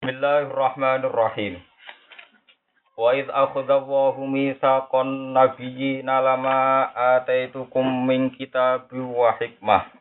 [0.00, 1.60] Bismillahirrahmanirrahim.
[2.96, 6.88] Wa id akhadha Allahu mitsaqan nabiyyina lama
[7.20, 9.92] ataitukum min kitabi wa hikmah.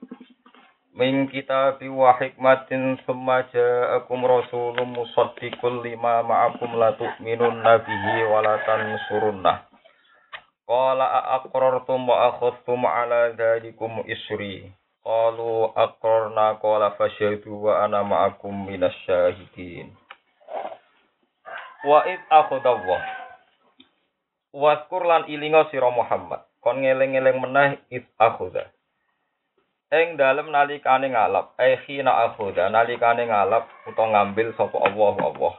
[0.96, 8.56] Min kitabi wa hikmatin thumma ja'akum rasulun musaddiqul lima ma'akum la tu'minun nabihi wa la
[8.64, 9.68] tansurunnah.
[10.64, 14.72] Qala aqrartum wa akhadtum ala dhalikum isri.
[15.10, 19.90] Qalu aqrarna qala fasyhadu wa ana ma'akum minasyahidin.
[21.82, 23.02] Wa id akhadallah.
[24.54, 26.46] Waskur lan ilinga sira Muhammad.
[26.62, 28.70] Kon ngeling-eling meneh id akhadha.
[29.90, 35.54] Ing dalem nalikane ngalap, eh khina akhadha nalikane ngalap utawa ngambil sapa Allah Allah.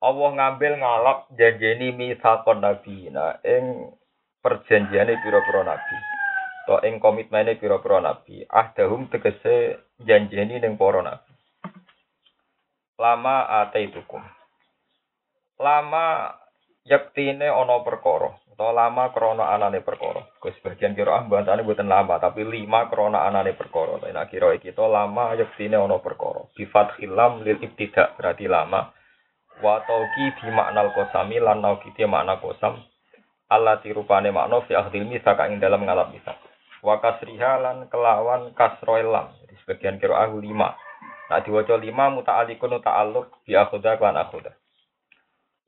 [0.00, 3.12] Allah ngambil ngalap janjeni misakon nabi.
[3.12, 3.92] Nah, ing
[4.40, 6.19] perjanjiane pira-pira nabi
[6.66, 8.44] to ing komitmene pira-pira nabi.
[8.48, 11.32] Ahdahum tegese janjeni ning para nabi.
[13.00, 14.20] Lama ataitukum.
[15.60, 16.36] Lama
[16.84, 20.20] yaktine ana perkara atau lama krana anane perkara.
[20.36, 23.96] Gus sebagian kira ah bantane mboten lama tapi lima krana anane perkara.
[24.04, 26.44] Nek kira iki to lama yaktine ana perkara.
[26.52, 28.92] Bi fathil lam lil ibtida berarti lama.
[29.64, 32.84] Wa tauqi bi maknal qasami lan nauqi makna qasam.
[33.48, 36.36] Allah tirupane makna fi akhdil misak ing dalam ngalap misak
[36.80, 39.32] wa kasriha kelawan kasroilam.
[39.44, 40.76] Jadi sebagian kira aku lima.
[41.30, 44.56] Nah diwaca lima muta'alikun ta'alluq bi akhuda klan akhuda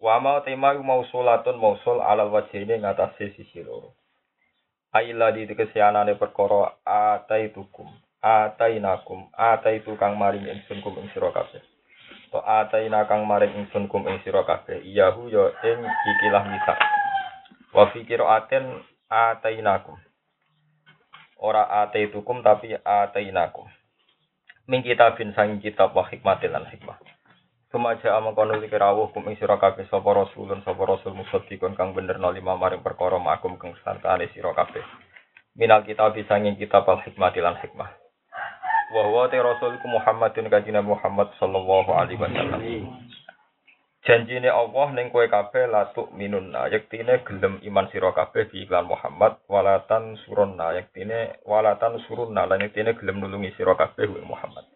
[0.02, 3.94] wa mau tema mausulatun mausul alal wajh ini ngatasi sisi loro.
[4.92, 7.88] Aila di kesianane perkara ataitukum
[8.20, 14.44] atainakum ataitu kang maring ingsun kum ing to ataina kang maring ingsun kum ing sira
[14.44, 16.78] kabeh iyahu ya ing ikilah misak
[17.72, 17.88] wa
[18.36, 19.96] aten atainakum
[21.42, 23.66] ora ataitukum tapi atainakum
[24.70, 26.96] min kitabin sanging kitab wa hikmatin lan hikmah
[27.72, 31.96] Sumaja amang kono iki rawuh kum ing sira kabeh sapa rasulun sapa rasul musaddiqun kang
[31.96, 34.84] bener no lima maring perkara makum kang sartane sira kabeh.
[35.56, 37.88] Minal kitab sanging kitab al hikmah lan hikmah.
[38.92, 42.60] Wa huwa te rasul Muhammadun kanjeng Muhammad sallallahu alaihi wasallam
[44.02, 49.38] janjine Allah ning kowe kabeh latuk minun yektine gelem iman sira kabeh di iklan Muhammad
[49.46, 54.66] walatan surunna yektine walatan surunna lan yektine gelem nulungi sira kabeh Muhammad.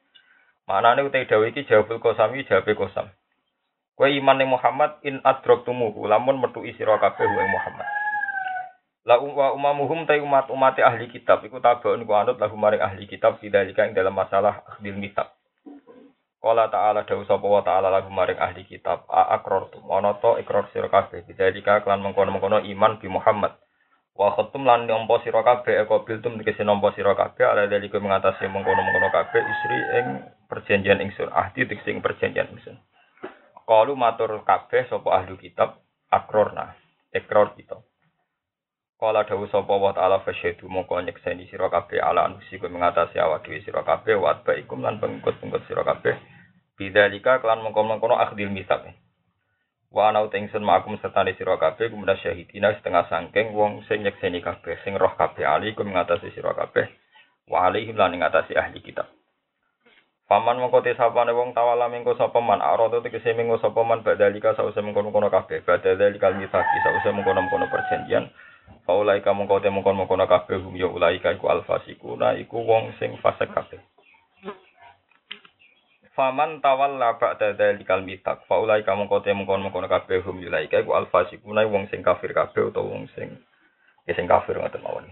[0.66, 3.10] Manane utai dawuh iki qasam iki jawabe qasam.
[3.98, 7.88] Kowe iman ning Muhammad in adroktumuhu lamun metuki sira kabeh Muhammad.
[9.06, 11.42] La wa umamuhum ta umat umat ahli kitab.
[11.46, 15.30] Iku tabaun ku anut lahu maring ahli kitab sidalika ing dalam masalah akhdil kitab
[16.46, 20.70] Kala ta'ala dawu sapa wa ta'ala lagu maring ahli kitab a akrortum ana to ikrar
[20.70, 21.26] sira kabeh.
[21.26, 23.58] Bidalika klan mengkono-mengkono iman bi Muhammad.
[24.14, 27.50] Wa khatum lan nampa sira kabeh eko biltum tegese nampa sira kabeh.
[27.50, 30.06] Ala dalika mengatasi mengkono-mengkono kabeh isri ing
[30.46, 32.78] perjanjian ingsun ahdi tegese ing perjanjian ingsun.
[33.66, 35.82] Kalu matur kabeh sapa ahli kitab
[36.14, 36.78] akrorna
[37.10, 37.82] ikrar kita.
[39.02, 43.66] Kala dawu sapa wa ta'ala fasyadu mongko nyekseni sira kabeh ala anusikum mengatasi awak dhewe
[43.66, 46.35] sira kabeh wa baikum lan pengikut-pengikut sira kabeh
[46.76, 48.84] Bidzalika kelan mengkono-mengkono akhdil misak.
[49.88, 54.76] Wa ana utengsun makum serta sira kabeh kumena syahidina setengah sangking wong sing nyekseni kabeh
[54.84, 56.84] sing roh kabeh ali kum ngatasi sira kabeh
[57.48, 59.08] wa alaihim lan ngatasi ahli kitab.
[60.26, 64.58] Paman mengko te sapane wong tawala mengko sapa man arada tegese mengko sapa man badalika
[64.58, 68.26] sause mengkono-kono kabeh badalika misaki sause mengkono-kono perjanjian
[68.86, 73.78] Faulaika mengko te mengkono-kono kabeh hum ya ulaika iku alfasikuna iku wong sing fasik kabeh.
[76.16, 81.68] Faman tawalla ba'da dzalikal mitak faulai kamu kote mengkon mengkon kabeh hum yulaika iku alfasikuna
[81.68, 83.36] wong sing kafir kabeh utawa wong sing
[84.08, 85.04] ya sing kafir ngoten mawon.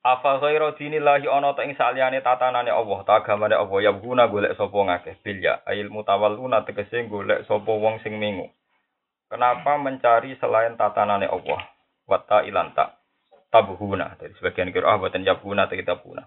[0.00, 4.56] Apa ghairu dinillahi ana ta ing saliyane tatanane Allah, ta agamane Allah ya guna golek
[4.56, 8.48] sapa ngakeh bilya ail mutawalluna tegese golek sapa wong sing mingu.
[9.28, 11.60] Kenapa mencari selain tatanane Allah?
[12.08, 12.96] Wata ilanta
[13.52, 14.16] tabuhuna.
[14.16, 16.24] Dari sebagian kira ah boten yabuna ta kita puna.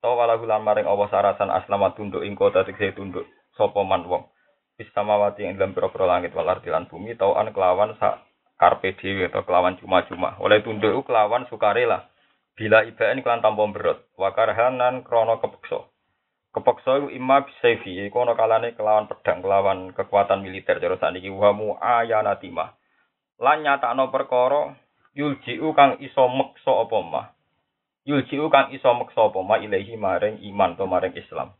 [0.00, 4.24] Tawa wala gulan maring Allah sarasan aslama tunduk ing kota tegese tunduk sapa man wong.
[4.80, 8.24] Bis samawati ing dalam pira-pira langit wal ardi lan bumi an kelawan sak
[8.56, 10.40] karpe dhewe atau kelawan cuma-cuma.
[10.40, 12.08] Oleh tunduk kelawan sukarela.
[12.56, 14.08] Bila ibaen kelan tanpa berot.
[14.16, 15.84] Wakarhanan krono kepeksa.
[16.56, 21.52] Kepeksa iku imma bisayfi iku ana kalane kelawan pedang kelawan kekuatan militer cara saniki wa
[21.52, 22.72] muayanatimah.
[23.36, 24.72] Lan nyatakno perkara
[25.12, 27.26] yuljiu kang iso meksa apa mah
[28.08, 31.52] yuljiu kang iso meksa apa ma ilahi maring iman to maring Islam.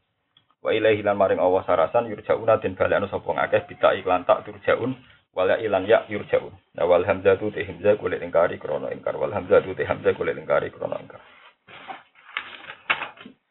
[0.61, 4.97] Wa ilahi lan maring Allah sarasan yurjauna den balekno sapa ngakeh bita iklan tak turjaun
[5.33, 6.53] wala ilan ya yurjaun.
[6.77, 10.69] Nah wal hamzatu te hamzah kulit ingkari krono ingkar wal hamzatu te hamzah kulit ingkari
[10.69, 11.21] krono ingkar.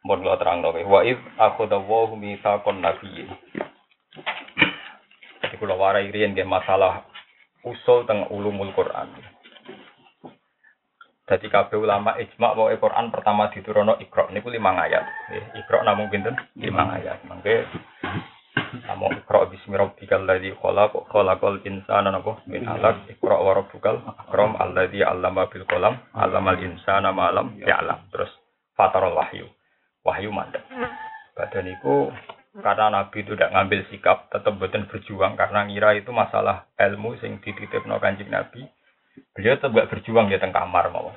[0.06, 3.30] Mohon lo terang wa id akhadallahu mitsaqan nabiyyin.
[5.59, 7.03] kula warai riyen masalah
[7.68, 9.12] usul teng ulumul Quran.
[11.30, 15.06] Jadi kabeh ulama ijma bahwa Quran pertama diturunno Iqra niku lima ayat.
[15.30, 16.34] Nggih, Iqra namung pinten?
[16.58, 17.22] Lima ayat.
[17.30, 17.70] Mangke
[18.90, 24.58] Namu Iqra bismi rabbikal ladzi khalaq khalaqal insana napa min 'alaq Iqra wa rabbukal akram
[24.58, 28.10] alladzi 'allama bil qalam 'allamal insana ma lam ya'lam.
[28.10, 28.34] Terus
[28.74, 29.46] fatarul wahyu.
[30.02, 30.66] Wahyu mandek.
[31.38, 32.10] Badan itu
[32.58, 37.38] karena Nabi itu tidak ngambil sikap, tetap betul berjuang karena ngira itu masalah ilmu sing
[37.46, 38.66] dititipno kanjeng Nabi.
[39.36, 41.16] Beliau tetap gak berjuang ya teng kamar mawon.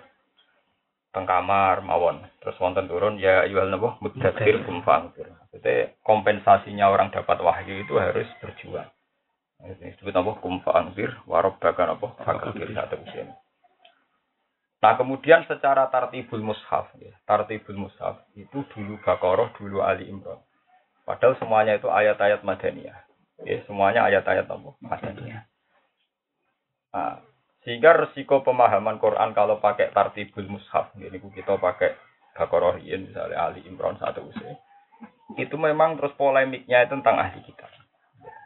[1.12, 2.24] Teng kamar mawon.
[2.40, 5.28] Terus wonten turun ya yual nabo mudathir kum fangfir.
[5.52, 8.88] Jadi kompensasinya orang dapat wahyu itu harus berjuang.
[9.62, 10.30] Ini disebut apa?
[10.42, 12.08] Kum fangfir warobbaka apa?
[12.26, 13.30] Fakir satu usia.
[14.82, 20.42] Nah kemudian secara tartibul mushaf, ya, tartibul mushaf itu dulu Baqarah, dulu Ali Imran.
[21.06, 22.98] Padahal semuanya itu ayat-ayat Madaniyah.
[23.46, 24.70] Ya, semuanya ayat-ayat apa?
[24.82, 25.42] Madaniyah.
[26.92, 27.22] Nah,
[27.62, 31.94] sehingga resiko pemahaman Quran kalau pakai tartibul mushaf, ini kita pakai
[32.32, 34.56] Baqarah misalnya Ali Imran satu usia.
[35.36, 37.68] Itu memang terus polemiknya itu tentang ahli kita.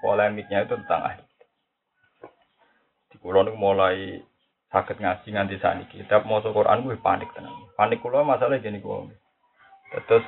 [0.03, 1.47] Polemiknya itu tentang ahli kita.
[3.15, 4.21] Di kulon mulai
[4.75, 5.87] sakit ngaji nganti saat ini.
[6.03, 7.71] Kita mau Quran gue panik tenang.
[7.79, 9.15] Panik kulo masalah jadi gue.
[10.11, 10.27] Terus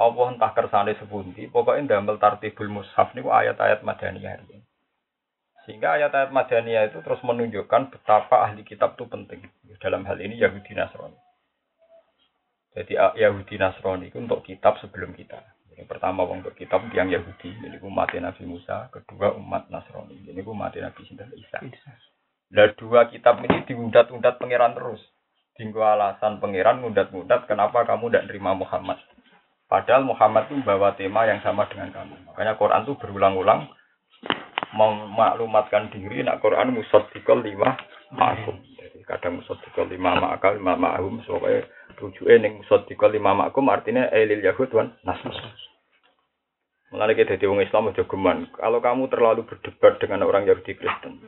[0.00, 4.64] Allah entah kersane sepundi, pokoknya damel tartibul mushaf niku ayat-ayat madaniyah ini.
[5.70, 9.38] Sehingga ayat-ayat madaniyah itu terus menunjukkan betapa ahli kitab itu penting.
[9.78, 11.14] Dalam hal ini Yahudi Nasrani.
[12.74, 15.38] Jadi Yahudi Nasrani itu untuk kitab sebelum kita.
[15.78, 20.74] Yang pertama untuk kitab yang Yahudi, ini umat Nabi Musa, kedua umat Nasrani, ini umat
[20.74, 21.62] Nabi Sinta Isa.
[22.50, 24.98] Nah dua kitab ini diundat-undat pangeran terus.
[25.54, 28.98] Tinggal alasan pangeran ngundat-ngundat kenapa kamu tidak nerima Muhammad.
[29.70, 32.26] Padahal Muhammad itu membawa tema yang sama dengan kamu.
[32.26, 33.70] Makanya Quran itu berulang-ulang
[34.74, 37.74] memaklumatkan diri nak Quran musaddiqal lima
[38.14, 38.56] ma'hum.
[38.78, 41.66] Jadi kadang musaddiqal lima ma'akal lima ma'hum supaya
[41.98, 45.34] rujuknya ning musaddiqal lima ma'kum artinya elil yahud wan nasr.
[46.90, 48.50] Mulai kita di orang Islam aja geman.
[48.58, 51.22] Kalau kamu terlalu berdebat dengan orang Yahudi Kristen,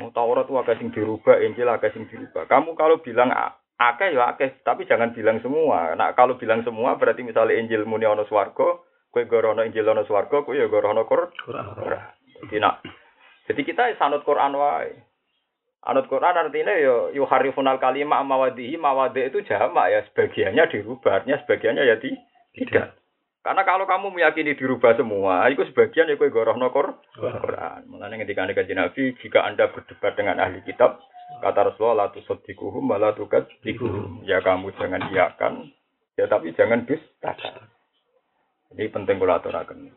[0.00, 2.48] mau Taurat itu agak sing dirubah, Injil agak sing dirubah.
[2.48, 3.28] Kamu kalau bilang
[3.76, 5.92] akeh ya akeh, tapi jangan bilang semua.
[6.00, 8.80] Nah kalau bilang semua berarti misalnya Injil muni ono swarga,
[9.12, 11.28] kowe gorono Injil ono swarga, kowe ya gorono Quran.
[12.46, 12.86] Jadi nak
[13.46, 14.94] jadi kita sanut Quran wae.
[15.86, 21.38] Anut Quran artinya yo ya, yuharifunal kalimah mawadihi mawadi itu jamak ya sebagiannya dirubah, artinya
[21.46, 22.10] sebagiannya ya di,
[22.58, 22.98] tidak.
[23.46, 27.86] Karena kalau kamu meyakini dirubah semua, itu sebagian ya kowe gorono Quran.
[27.86, 33.10] Mulane ketika Nabi, jika Anda berdebat dengan ahli kitab, Kata Rasulullah, la tusaddiquhum wa la
[33.14, 34.26] tukadzikuhum.
[34.26, 35.70] Ya kamu jangan iakan,
[36.18, 37.66] ya tapi jangan dustakan.
[38.74, 39.90] Ini penting kula aturaken.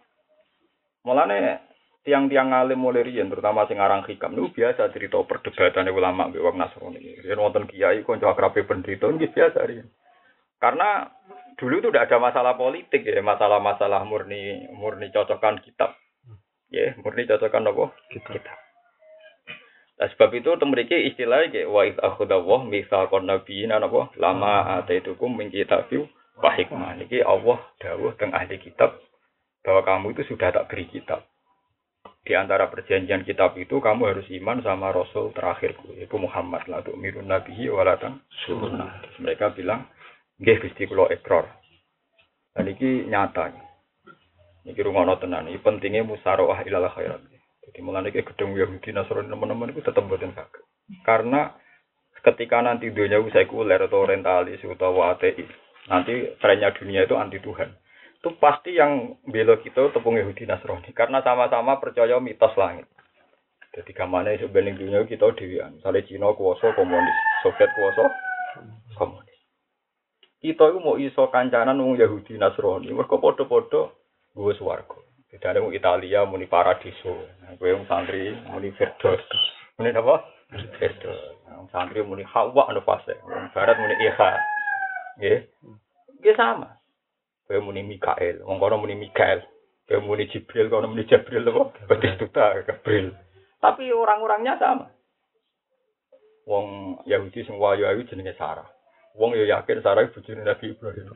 [2.00, 6.56] Tiang-tiang alim mulai riyen terutama sing aran hikam niku biasa cerita perdebatan ulama mbek wong
[6.56, 7.20] Nasrani.
[7.28, 9.88] Yen wonten kiai kanca akrabe penderita nggih biasa riyen.
[10.60, 11.12] Karena
[11.60, 16.00] dulu itu tidak ada masalah politik ya, masalah-masalah murni murni cocokan kitab.
[16.72, 17.86] Ya, murni cocokan apa?
[18.12, 18.60] Kitab.
[20.00, 25.52] Nah, sebab itu temriki istilahnya kayak wa id akhudallah misal nabiyyin apa lama ataitukum min
[25.52, 26.08] kitabi
[26.40, 26.96] wa hikmah.
[26.96, 28.96] Niki Allah dawuh teng ahli kitab
[29.60, 31.28] bahwa kamu itu sudah tak beri kitab.
[32.30, 36.94] Di antara perjanjian kitab itu kamu harus iman sama Rasul terakhirku, yaitu Muhammad lah tuh
[36.94, 39.02] mirun nabihi walatan sunnah.
[39.02, 39.90] Terus mereka bilang,
[40.38, 41.50] nggih Gusti kula ekor.
[42.54, 43.50] Dan ini nyata.
[44.62, 45.50] Niki rungono tenan.
[45.50, 47.24] Ini pentingnya musaroah ilal khairat.
[47.70, 50.64] Jadi mulai ke gedung Yahudi Nasrani teman-teman itu tetap buatin sakit.
[51.06, 51.54] Karena
[52.26, 55.46] ketika nanti dunia sekuler atau orientalis atau ateis,
[55.86, 57.70] nanti trennya dunia itu anti Tuhan.
[58.20, 60.92] Itu pasti yang bela kita tepung Yahudi Nasrani.
[60.92, 62.84] Karena sama-sama percaya mitos langit.
[63.72, 65.80] Jadi kamane sebenarnya dunia kita dewian.
[65.80, 68.12] Misalnya Cina kuasa komunis, Soviet kuasa
[69.00, 69.40] komunis.
[70.44, 72.92] Kita itu mau iso kancanan wong Yahudi Nasrani.
[72.92, 73.96] Mereka podo-podo
[74.36, 75.00] gue swarga.
[75.30, 77.28] Tidak ada Italia muni paradiso.
[77.56, 79.22] Gue yang santri muni Firdaus.
[79.78, 80.26] Muni apa?
[80.76, 81.22] Firdaus.
[81.48, 83.16] Yang santri muni Hawa anu fase.
[83.56, 84.32] Barat muni Iha.
[85.22, 85.40] Nggih.
[86.20, 86.79] Nggih sama.
[87.50, 88.46] Gue muni Mikael.
[88.46, 89.42] Wong kono muni Mikael.
[89.90, 91.90] Gue muni Jibril, kono muni Jibril apa?
[91.90, 93.18] Batistuta, Gabriel.
[93.58, 94.86] Tapi orang-orangnya sama.
[96.46, 98.70] Wong Yahudi semua Yahudi jenenge Sarah.
[99.18, 101.10] Wong yo yakin Sarah ibu Nabi Ibrahim.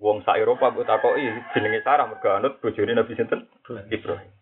[0.00, 3.44] Wong sak Eropa mbok takoki jenenge Sarah mergo anut bojone Nabi sinten?
[3.92, 4.32] Ibrahim.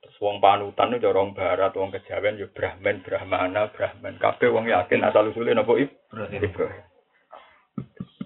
[0.00, 4.16] Terus wong panutan itu orang barat, wong kejawen yo Brahman, Brahmana, Brahman.
[4.16, 6.87] Kabeh wong yakin asal usule napa Ibrahim.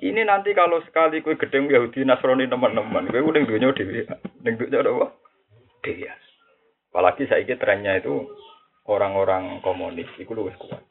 [0.03, 4.03] Ini nanti kalau sekali kue gedeng Yahudi Nasrani teman-teman, kue udah dunia dewi,
[4.43, 5.15] ning dunia apa?
[5.87, 6.11] Dewi.
[6.91, 8.27] Apalagi saya trennya itu
[8.91, 10.83] orang-orang komunis itu lebih kuat.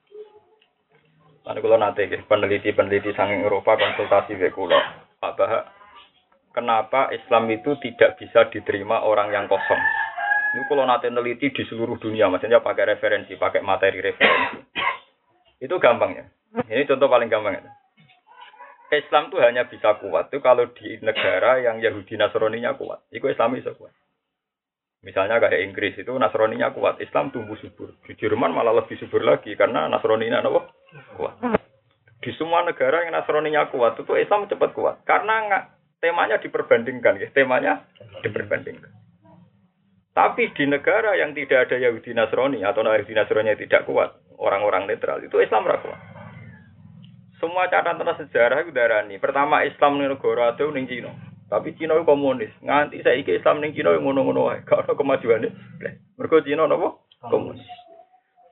[1.44, 4.80] Nanti kalau nanti peneliti-peneliti sang Eropa konsultasi ke kulo,
[5.20, 5.64] Pak Bahak,
[6.56, 9.82] kenapa Islam itu tidak bisa diterima orang yang kosong?
[10.56, 14.56] Ini kalau nanti neliti di seluruh dunia, maksudnya pakai referensi, pakai materi referensi.
[15.60, 16.32] Itu gampangnya.
[16.72, 17.81] Ini contoh paling gampang.
[18.92, 23.08] Islam itu hanya bisa kuat itu kalau di negara yang Yahudi Nasroninya kuat.
[23.08, 23.96] Itu Islam bisa kuat.
[25.02, 27.96] Misalnya kayak Inggris itu Nasroninya kuat, Islam tumbuh subur.
[28.04, 30.62] Di Jerman malah lebih subur lagi karena Nasroninya apa?
[31.16, 31.36] kuat.
[32.22, 35.64] Di semua negara yang Nasroninya kuat itu Islam cepat kuat karena nggak
[36.04, 37.28] temanya diperbandingkan, ya.
[37.32, 37.88] temanya
[38.22, 38.92] diperbandingkan.
[40.12, 45.24] Tapi di negara yang tidak ada Yahudi Nasrani atau Yahudi Nasrani tidak kuat, orang-orang netral
[45.24, 46.11] itu Islam rakyat.
[47.42, 49.18] Semua catatan sejarah itu darani.
[49.18, 51.10] Pertama Islam ning negara itu ning Cina.
[51.50, 52.54] Tapi Cina itu komunis.
[52.62, 54.62] Nganti saiki Islam ning Cina ngono-ngono wae.
[54.70, 55.50] Gak ono kemajuane.
[56.22, 57.02] Mergo Cina napa?
[57.26, 57.66] Komunis.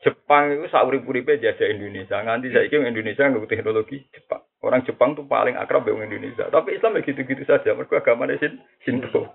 [0.02, 2.18] Jepang itu saurip-uripe jajah Indonesia.
[2.18, 4.42] Nganti saiki Indonesia nggak teknologi Jepang.
[4.66, 6.50] Orang Jepang tuh paling akrab dengan Indonesia.
[6.50, 7.78] Tapi Islam ya gitu-gitu saja.
[7.78, 8.42] Mergo agamanya
[8.82, 9.30] Shinto.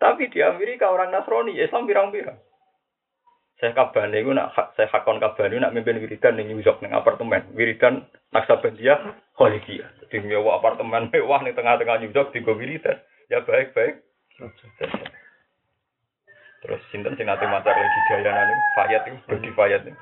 [0.00, 2.47] Tapi di Amerika orang Nasrani Islam pirang-pirang.
[3.58, 7.42] Saya kabar nih, nak saya hakon kabar nak mimpin wiridan nih nyusok nih apartemen.
[7.58, 9.98] Wiridan Naksabandia Kholidiyah.
[10.06, 13.02] Jadi nyewa apartemen mewah nih tengah-tengah nyusok di wiridan.
[13.26, 13.98] Ya baik-baik.
[16.62, 19.94] Terus sinten sing nate macar lagi dayanan ini, Fayat itu, Dodi Fayat ini.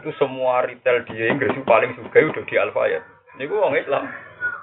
[0.00, 3.04] Itu semua retail di Inggris itu paling suka udah di Al Fayat.
[3.36, 4.04] Ini gue orang Islam.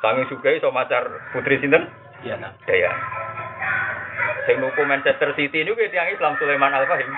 [0.01, 1.85] Sangi suka so macar putri sinten?
[2.25, 2.57] Iya, nah.
[2.65, 2.89] Daya.
[4.49, 7.09] Sing nuku Manchester City ini kayak tiang Islam Sulaiman Al Fahim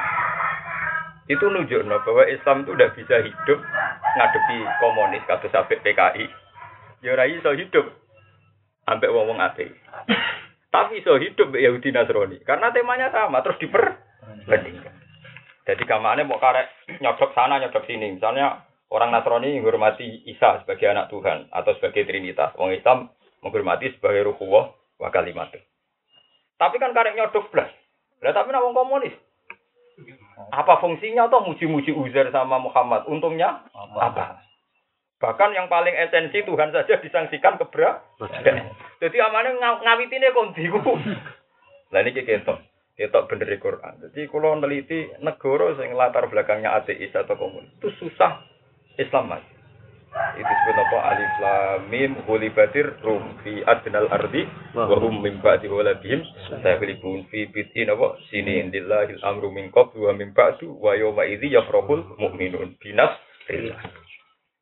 [1.28, 3.60] itu nunjukno bahwa Islam itu udah bisa hidup
[4.16, 6.26] ngadepi komunis kata sampai PKI.
[7.04, 7.86] Ya ora hidup
[8.88, 9.76] sampai wong-wong ate.
[10.72, 14.96] Tapi iso hidup Yahudi Nasrani karena temanya sama terus diperbandingkan.
[15.68, 18.16] Jadi kamane mau karek nyodok sana nyodok sini.
[18.16, 22.56] Misalnya orang Nasrani menghormati Isa sebagai anak Tuhan atau sebagai Trinitas.
[22.56, 23.12] Wong Islam
[23.44, 25.52] menghormati sebagai ruhuwah wa kalimat.
[26.56, 27.70] Tapi kan karek nyodok belas.
[28.24, 29.27] Lah tapi nak wong komunis
[30.38, 33.10] apa fungsinya atau muji-muji Uzair sama Muhammad?
[33.10, 33.98] Untungnya apa?
[33.98, 34.26] apa?
[35.18, 38.06] Bahkan yang paling esensi Tuhan saja disangsikan keberat.
[39.02, 40.70] Jadi amannya ng ngawitine kondi
[41.94, 42.62] Lah ini ketok.
[42.94, 43.94] Ketok bener Quran.
[44.10, 48.42] Jadi kalau meneliti negara yang latar belakangnya ateis atau komunis itu susah
[48.98, 49.46] Islam mas.
[50.38, 52.12] Itu disebut apa alif lam mim
[52.54, 54.46] batir rum fi adnal ardi
[54.78, 56.22] wa hum min ba'di walabihim
[56.62, 61.54] sayaghlibun fi bid'in apa sini indillahil amru min qablu wa min ba'du wa yawma idzi
[61.54, 63.14] yafrahul mu'minun binas.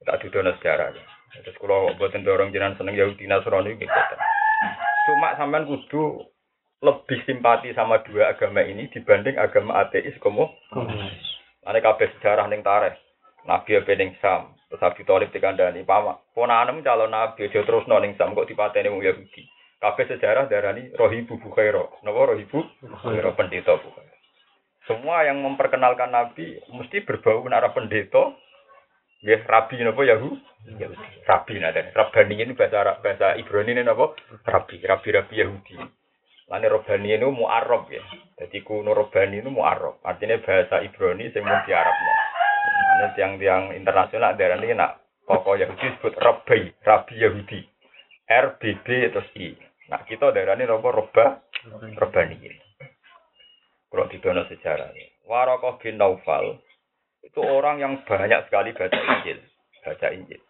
[0.06, 0.94] Tak didono sejarah.
[1.44, 4.02] Terus kalau buatan dorong jenengan seneng Yahudi Nasrani gitu.
[5.10, 6.24] Cuma sampean kudu
[6.80, 10.56] lebih simpati sama dua agama ini dibanding agama ateis komo.
[11.66, 12.96] Ane kabeh sejarah ning tareh.
[13.46, 18.18] Nabi apa ning Sam, terus Abi Thalib dikandani, "Pama, ponanem calon nabi dia terus ning
[18.18, 19.46] Sam kok dipateni wong Yahudi."
[19.78, 21.86] Kabeh sejarah darani Rohibu Bukhaira.
[22.02, 24.16] Napa Rohibu Bukhaira pendeta Bukhaira.
[24.90, 28.34] Semua yang memperkenalkan Nabi mesti berbau arah pendeta.
[29.26, 30.38] Ya, rabi napa Yahudi?
[31.26, 31.82] Rabi nada.
[31.98, 34.14] Rabani ini bahasa Arab, bahasa Ibrani ini napa?
[34.46, 35.82] Rabi, rabi-rabi Yahudi.
[36.46, 38.06] Lani Robani ini mu'arab ya.
[38.38, 39.98] Jadi kuno Robani ini mu'arab.
[40.06, 41.98] Artinya bahasa Ibrani mau di Arab.
[42.96, 47.60] Ini tiang-tiang internasional daerah ini nak pokok Yahudi disebut Rabbi, Rabbi Yahudi.
[48.26, 49.52] R, B, B, terus I.
[49.92, 50.88] Nah kita daerah ini apa?
[50.90, 51.26] Robba,
[52.00, 52.40] Robbani.
[53.92, 54.96] Kalau di dalam sejarah.
[55.28, 56.60] Warokoh bin Naufal
[57.26, 59.40] itu orang yang banyak sekali baca Injil.
[59.84, 60.42] Baca Injil.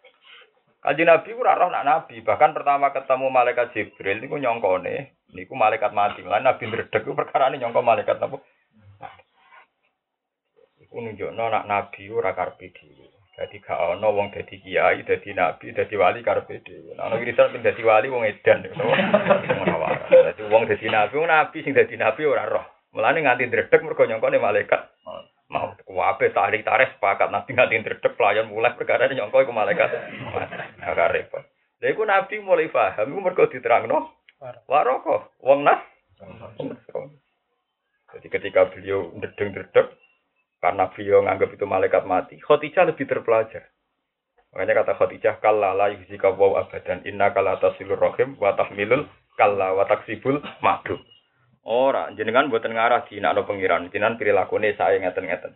[0.86, 5.90] Kaji Nabi ora roh nak Nabi, bahkan pertama ketemu malaikat Jibril niku nyongkone, niku malaikat
[5.90, 6.22] mati.
[6.22, 8.38] Lan Nabi ndredeg perkara ini nyongko malaikat napa?
[10.86, 13.10] Iku nunjukno nak nabi ora karepe dhewe.
[13.34, 16.94] Dadi gak ana wong dadi kiai, dadi nabi, dadi wali karepe dhewe.
[16.94, 18.62] Nek ana wiridan ping dadi wali wong edan.
[18.62, 22.62] Dadi wong dadi nabi, wong nabi sing dadi nabi ora roh.
[22.94, 24.94] Mulane nganti ndredeg mergo nyongkone malaikat.
[25.50, 29.90] Mau kuwabe tarik tarik sepakat nabi nganti ndredeg pelayan mulai perkara nyongko iku malaikat.
[30.86, 31.42] Ora repot.
[31.82, 34.14] Lha iku nabi mulai paham iku mergo diterangno
[34.70, 35.82] waroko wong nas.
[38.16, 40.05] Jadi ketika beliau ndredeg-ndredeg
[40.60, 42.36] karena beliau nganggap itu malaikat mati.
[42.40, 43.68] Khotijah lebih terpelajar.
[44.52, 49.04] Makanya kata Khotijah, kalla la yuzika waw abadan, inna kala tasilur rohim, wa tahmilul
[49.36, 50.96] kalla wa taksibul makdum.
[51.66, 55.52] Ora, jenengan buatan ngarah di nak pengiran, jenengan lakune saya ngeten-ngeten.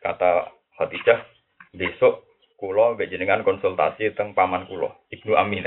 [0.00, 0.48] Kata
[0.80, 1.18] Khotijah,
[1.76, 2.24] besok
[2.56, 5.66] kulo mbek jenengan konsultasi tentang paman kulo, Ibnu Amin.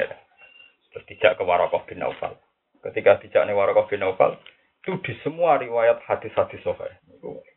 [0.89, 2.33] Terus tidak ke Warokoh bin Naufal.
[2.81, 4.39] Ketika tidak nih Warokoh bin Naufal,
[4.87, 6.95] Itu di semua riwayat hadis-hadis sahih.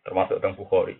[0.05, 0.97] Termasuk tentang Bukhari.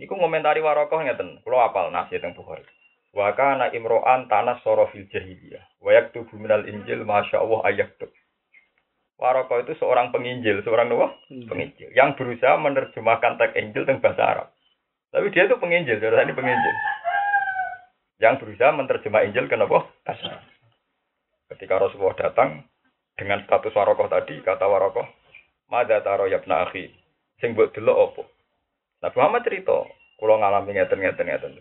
[0.00, 1.44] Iku ngomentari warokoh ngeten.
[1.44, 2.64] Kulo apal nasi tentang Bukhari.
[3.12, 5.80] Wa kana imro'an tanah soro fil jahiliyah.
[5.84, 8.08] Wa yaktubu minal injil masya Allah ayaktub.
[9.22, 11.14] Warokoh itu seorang penginjil, seorang apa?
[11.30, 11.94] Penginjil.
[11.94, 14.48] Yang berusaha menerjemahkan teks Injil tentang bahasa Arab.
[15.14, 16.74] Tapi dia itu penginjil, saudara ini penginjil.
[18.18, 19.78] Yang berusaha menerjemah Injil ke apa?
[20.02, 20.44] Bahasa Arab.
[21.54, 22.66] Ketika Rasulullah datang
[23.14, 25.06] dengan status warokoh tadi, kata warokoh,
[25.70, 26.90] Mada taro yabna akhi,
[27.42, 28.22] sing buat dulu opo.
[29.02, 29.82] Nabi Muhammad cerita,
[30.22, 31.52] kalau ngalami ngeten ngeten ngeten.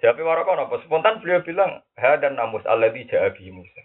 [0.00, 0.80] Jadi warokoh apa?
[0.88, 3.84] Spontan beliau bilang, ha dan namus alladhi ja'abi Musa.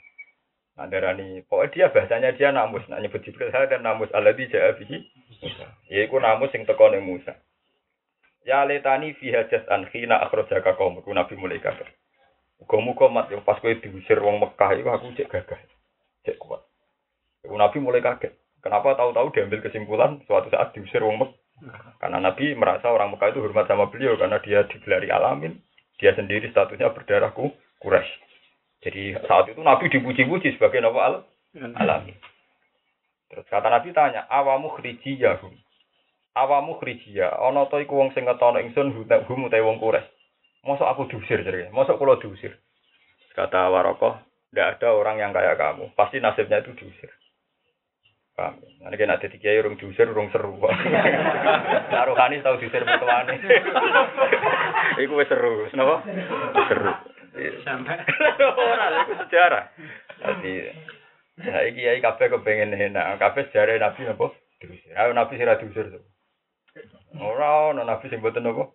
[0.79, 4.87] Nah, darani, pokoknya dia bahasanya dia namus, nah nyebut Jibril, ha dan namus alladhi ja'abi
[5.43, 5.67] Musa.
[5.91, 7.35] Yaiku namus sing teko Musa.
[8.47, 11.91] Ya letani fi hajat an khina akhrajaka qaumku Nabi mulai kafir.
[12.63, 15.59] Muga-muga mat yo pas kowe diusir wong Mekah iku aku cek gagah.
[16.27, 16.63] Cek kuat.
[17.47, 18.35] Nabi mulai kaget.
[18.59, 21.35] Kenapa tahu-tahu diambil kesimpulan suatu saat diusir wong Mekah?
[21.99, 25.59] Karena Nabi merasa orang Mekah itu hormat sama beliau karena dia digelari alamin.
[25.99, 27.51] Dia sendiri statusnya berdarahku
[27.83, 28.11] Quraisy.
[28.87, 31.15] Jadi saat itu Nabi dipuji-puji sebagai Nabi al
[31.75, 32.15] alamin.
[33.29, 35.51] Terus kata Nabi tanya, awamu khrijiyahum.
[36.39, 40.07] Awamu khrijiyah, ana ta iku wong sing ngetono ingsun hum utawa wong Quraisy.
[40.63, 42.55] Masa aku diusir jadi, masa kalau diusir.
[43.35, 44.19] Kata Warokoh,
[44.51, 45.95] tidak ada orang yang kayak kamu.
[45.95, 47.11] Pasti nasibnya itu diusir.
[48.39, 48.55] Paham?
[48.79, 50.55] Nanti kena ada tiga orang diusir, orang seru.
[50.55, 53.35] Nah, Rohani tahu diusir mertuane.
[55.03, 55.99] Iku wis seru, kenapa?
[56.71, 56.91] Seru.
[57.67, 57.99] Sampai
[58.71, 59.63] Ora, iku sejarah.
[60.23, 60.53] Jadi,
[61.43, 63.19] nah iki kiai kabeh kepengen enak.
[63.19, 64.31] Kabeh sejarah Nabi napa?
[64.59, 64.95] Diusir.
[64.95, 65.91] Ayo Nabi sira diusir.
[65.91, 66.03] tuh.
[67.19, 68.71] Ora ono Nabi sing mboten napa?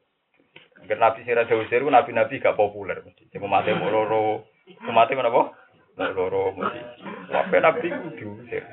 [0.80, 3.28] Angger Nabi sira diusir ku nabi-nabi gak populer mesti.
[3.33, 4.44] Sing mati mau loro.
[4.85, 5.52] Mati menapa?
[5.97, 6.80] Mau loro mesti.
[7.33, 8.64] Kabeh Nabi diusir.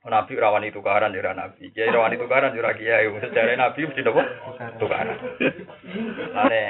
[0.00, 1.68] Nabi rawan itu tukaran ya Nabi.
[1.76, 3.04] Kiai rawan itu tukaran ya kiai.
[3.20, 4.22] Sejarah Nabi mesti napa?
[4.80, 5.16] Tukaran.
[6.32, 6.62] Lane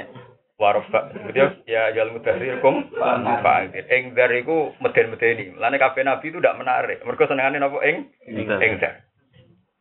[0.59, 5.55] warofa dia ya jal mudahir kum fa'angkir ing dar iku meden-medeni.
[5.62, 6.98] Lane kabeh nabi itu ndak menarik.
[7.07, 7.78] Mergo senengane napa?
[7.87, 9.07] Ing ing dar.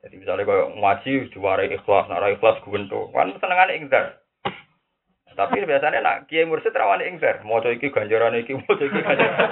[0.05, 4.21] Jadi misalnya kau ngaji diwarai ikhlas nara ikhlas guwento kan senengane ing dar.
[5.33, 7.41] Tapi biasanya nak kiai mursyid rawane ing dar.
[7.41, 9.49] Maca iki ganjaran iki maca iki ganjaran.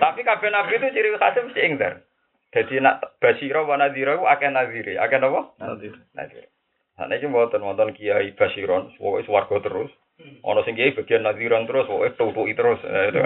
[0.00, 2.07] Tapi kabeh nabi itu ciri khasnya mesti ing dar
[2.48, 5.94] jadi nak basira wa nadhira ku akeh nadhire akeh napa Nadir.
[6.16, 6.48] nadhire
[6.98, 9.86] Nah, ini mboten wonten kiai basiron, pokoke swarga terus.
[10.42, 12.82] Ono sing kiai bagian nadhiran terus, pokoke tutuki terus.
[12.82, 13.22] Nah, itu.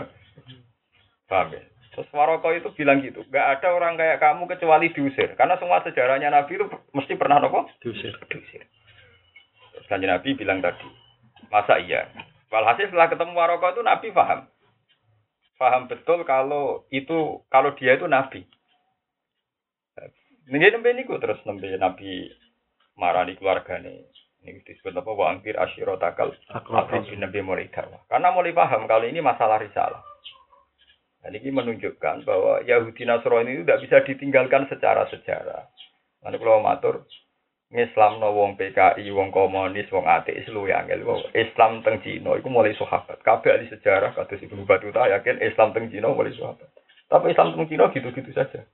[1.25, 1.65] Paham ya?
[1.93, 5.37] Terus Waroko itu bilang gitu, nggak ada orang kayak kamu kecuali diusir.
[5.37, 6.65] Karena semua sejarahnya Nabi itu
[6.97, 8.17] mesti pernah nopo Diusir.
[8.33, 8.65] diusir.
[9.77, 10.89] Terus kanjeng Nabi bilang tadi,
[11.53, 12.09] masa iya?
[12.49, 14.49] Walhasil setelah ketemu Waroko itu Nabi paham.
[15.61, 18.49] Paham betul kalau itu kalau dia itu Nabi.
[20.51, 22.27] Nih nembe niku terus nembe Nabi
[22.99, 24.11] marani keluargane.
[24.43, 25.11] Ini disebut apa?
[25.15, 27.71] Wa angkir asyiro takal Akrabin Nabi mulai.
[27.71, 30.03] Karena mulai paham kali ini masalah risalah.
[31.23, 35.71] Dan ini menunjukkan bahwa Yahudi Nasrani itu tidak bisa ditinggalkan secara sejarah.
[36.27, 37.07] Nanti kalau matur,
[37.71, 41.07] Islam no wong PKI, wong komunis, wong ateis lu yang ngel.
[41.31, 43.23] Islam teng Cina itu mulai sahabat.
[43.23, 46.69] Kabeh ahli sejarah kata si Ibnu Batuta yakin Islam teng Cina mulai sahabat.
[47.07, 48.67] Tapi Islam teng Cina gitu-gitu saja.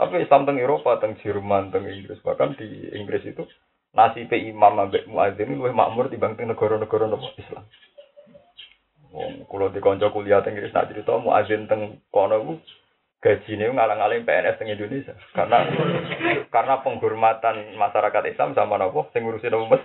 [0.00, 3.44] Tapi Islam teng Eropa, teng Jerman, teng Inggris bahkan di Inggris itu
[3.92, 7.68] nasib imam ambek muadzin luwih makmur timbang teng negara-negara nopo Islam.
[9.12, 12.52] Wong kula dikonco kuliah teng Inggris nak cerita muadzin teng kono ku
[13.20, 15.12] gajine ngalang-aling PNS teng Indonesia.
[15.36, 15.68] Karena
[16.48, 19.84] karena penghormatan masyarakat Islam sama nopo sing ngurusi nopo mes.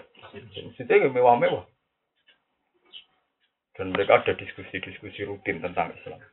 [0.79, 1.67] Sithik mewah-mewah.
[3.75, 6.23] Dan mereka ada diskusi-diskusi rutin tentang Islam.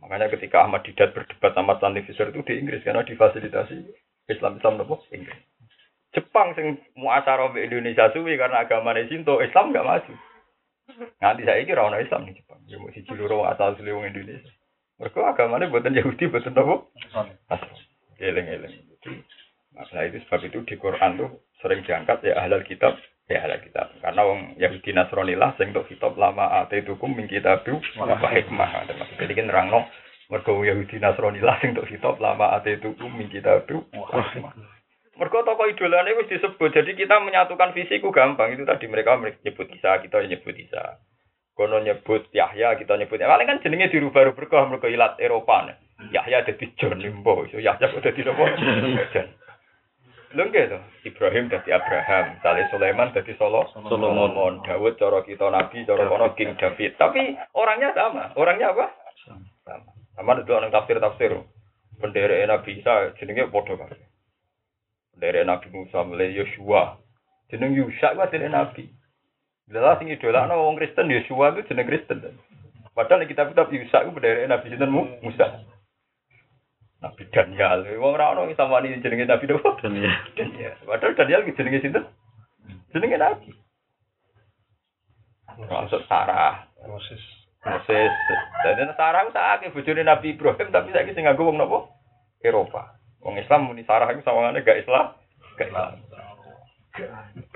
[0.00, 3.76] Makanya ketika Ahmad Didat berdebat sama Stanley Fisher itu di Inggris karena difasilitasi
[4.32, 5.36] Islam Islam nopo Inggris.
[6.10, 10.14] Jepang sing muasara mbek Indonesia suwi karena agama Sinto, Islam nggak maju.
[11.22, 12.58] Nganti saya kira orang Islam di Jepang.
[12.66, 14.50] Ya mesti ciluro asal asli wong Indonesia.
[14.98, 16.56] Mereka agamanya buatan Yahudi, buatan.
[18.20, 18.74] Eleng-eleng.
[19.00, 19.16] Jadi,
[19.70, 21.30] Nah itu sebab itu di Quran tuh
[21.62, 22.98] sering diangkat ya ahlal kitab,
[23.30, 23.86] ya ahlal kitab.
[24.02, 28.90] Karena wong Yahudi Nasrani lah sing tok kitab lama ate tukum min kitabu wa hikmah.
[29.22, 29.86] Jadi kan nerangno
[30.26, 34.52] mergo Yahudi Nasrani lah sing tok kitab lama ate tukum min kitabu hikmah.
[35.20, 36.72] Mergo tokoh idolane wis disebut.
[36.72, 38.56] Jadi kita menyatukan visiku gampang.
[38.56, 40.96] Itu tadi mereka nyebut Isa, kita nyebut Isa.
[41.52, 45.76] Kono nyebut Yahya, kita nyebut Paling kan jenenge dirubah-rubah mergo ilat Eropa.
[46.08, 48.44] Yahya dadi John Limbo, Yahya kok dadi napa?
[49.12, 49.28] John.
[50.30, 50.78] Lho nggih to.
[51.10, 56.54] Ibrahim dadi Abraham, Saleh Sulaiman dadi Solo Solomon, Daud cara kita nabi, cara kono King
[56.54, 56.94] David.
[56.94, 58.30] Tapi orangnya sama.
[58.38, 58.94] Orangnya apa?
[59.26, 59.90] Sama.
[60.14, 61.34] Sama itu orang tafsir-tafsir.
[61.98, 64.00] Pendere Nabi Isa jenenge padha kabeh.
[65.12, 66.96] Pendere Nabi Musa mulai Yosua.
[67.50, 68.86] Jeneng Yusa ku asline Nabi.
[69.66, 72.22] Jelas sing idolakno wong Kristen Yosua itu jeneng Kristen.
[72.94, 75.66] Padahal kitab-kitab Yusa ku pendere Nabi sinten Musa.
[77.00, 79.80] Nabi Daniel, wong ora ono sama ini jenenge Nabi Daud.
[79.80, 80.12] Daniel.
[80.36, 80.76] Daniel.
[80.84, 82.04] Padahal Daniel jenenge sinten?
[82.92, 83.50] Jenenge Nabi.
[85.64, 86.68] Maksud Sarah.
[86.84, 87.20] Moses.
[87.64, 88.12] Moses.
[88.64, 91.88] Jadi Sarah itu sakit bojone Nabi Ibrahim tapi saiki sing nganggo wong napa?
[92.44, 92.96] Eropa.
[93.24, 95.16] Wong Islam muni Sarah itu sawangane gak Islam.
[95.56, 96.04] Gak Islam.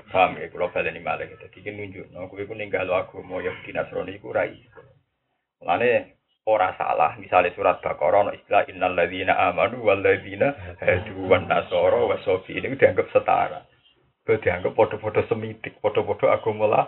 [0.09, 1.45] Paham ya, kalau baleni malah gitu.
[1.51, 4.63] Jadi nunjuk, no, aku itu ninggal agama Yahudi Nasrani itu rai.
[5.59, 6.14] Mulane
[6.45, 12.05] ora salah misalnya surat Baqarah no istilah innal ladzina amanu wal ladzina hadu wan nasara
[12.05, 13.65] wa sofi ini dianggap setara.
[14.25, 16.85] Dianggap podo-podo semitik, podo-podo agama lah.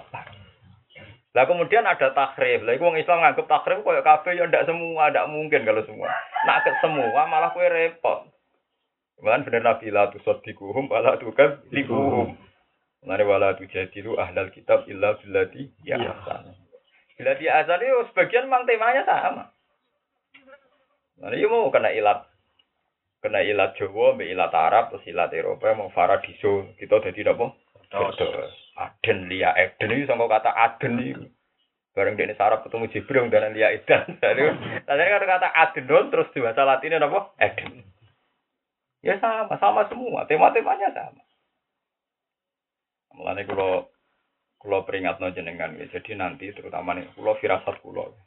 [1.38, 2.66] Lah kemudian ada takrif.
[2.66, 6.10] Lah wong Islam nganggap takrif koyo kabeh ya ndak semua, ndak mungkin kalau semua.
[6.50, 8.26] Nak ke semua malah kowe repot.
[9.22, 12.38] Cuman bener Nabi la tusaddiquhum wala tukadzibuhum.
[13.06, 15.98] Mane wala tujadilu ahlal kitab illa billati ya.
[17.18, 19.50] Bila di azan itu sebagian memang temanya sama.
[21.18, 22.30] Nah, ini mau kena ilat.
[23.26, 26.70] Kena ilat Jawa, mbak ilat Arab, terus ilat Eropa, mau Faradiso.
[26.78, 27.50] Kita jadi apa?
[28.78, 29.90] Aden, Lia, Eden.
[29.90, 31.26] Ini sama kata Aden itu.
[31.98, 34.22] Bareng ini sarap ketemu Jibril dan Lia Eden.
[34.22, 34.42] Tadi
[34.86, 37.34] kan kata Aden, terus di bahasa Latinnya apa?
[37.42, 37.82] Eden.
[39.02, 40.30] Ya sama, sama semua.
[40.30, 41.26] Tema-temanya sama.
[43.18, 43.90] Mulanya kalau
[44.58, 45.86] Kulo peringat no jenengan ya.
[45.94, 48.18] Jadi nanti terutama nih kulo firasat kulo.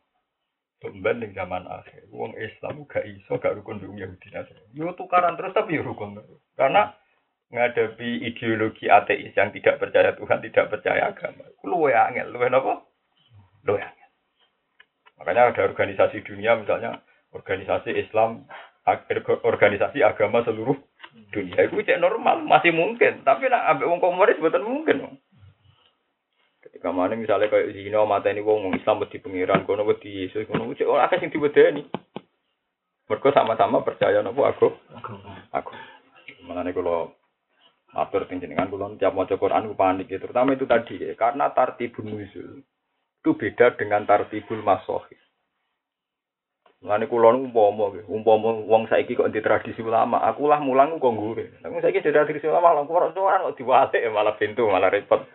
[0.81, 4.73] Tumben di zaman akhir, uang Islam gak iso gak rukun di Yahudi Nasrani.
[4.73, 6.17] Yo tukaran terus tapi yo rukun.
[6.57, 6.89] Karena
[7.53, 11.45] ngadepi ideologi ateis yang tidak percaya Tuhan, tidak percaya agama.
[11.61, 12.75] Kulo ya angel, lu apa?
[13.69, 14.09] Lu angel.
[15.21, 17.05] Makanya ada organisasi dunia misalnya
[17.37, 18.49] organisasi Islam,
[19.45, 20.81] organisasi agama seluruh
[21.29, 21.69] dunia.
[21.69, 23.21] Itu cek normal, masih mungkin.
[23.21, 25.21] Tapi nak ambil uang komunis betul mungkin.
[26.71, 30.71] Ketika mana misalnya kayak zina mata ini wong Islam wedi pengiran, kono wedi Yesus, kono
[30.71, 31.83] wedi orang akeh sing diwedeni.
[33.11, 34.71] Mereka sama-sama percaya nopo aku.
[35.51, 35.75] Aku.
[36.47, 37.11] Mengenai kalau
[37.91, 40.23] matur jenengan kula tiap maca Quran ku panik ya.
[40.23, 41.19] terutama itu tadi ya.
[41.19, 42.63] karena tartibun nuzul
[43.21, 45.19] itu beda dengan tartibul masohi.
[46.87, 51.61] Mulane kula umpama umpama wong saiki kok di tradisi ulama, aku lah mulang kok ngure.
[51.61, 55.27] Tapi saiki dari tradisi ulama lah kok ora kok diwalik malah pintu malah repot.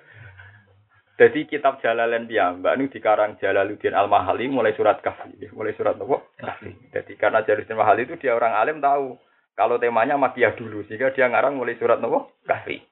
[1.15, 6.19] Jadi kitab Jalalain Mbak ini dikarang Jalaluddin Al-Mahali mulai surat Kahfi, mulai surat apa?
[6.36, 6.75] Kahfi.
[6.91, 9.15] Jadi karena Jalaluddin Al-Mahali itu dia orang alim tahu
[9.56, 12.28] kalau temanya Makiyah dulu sehingga dia ngarang mulai surat apa?
[12.43, 12.84] Kahfi.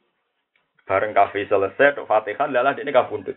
[0.87, 3.35] Bareng Kahfi selesai, Fatihah lalah ini kabundut.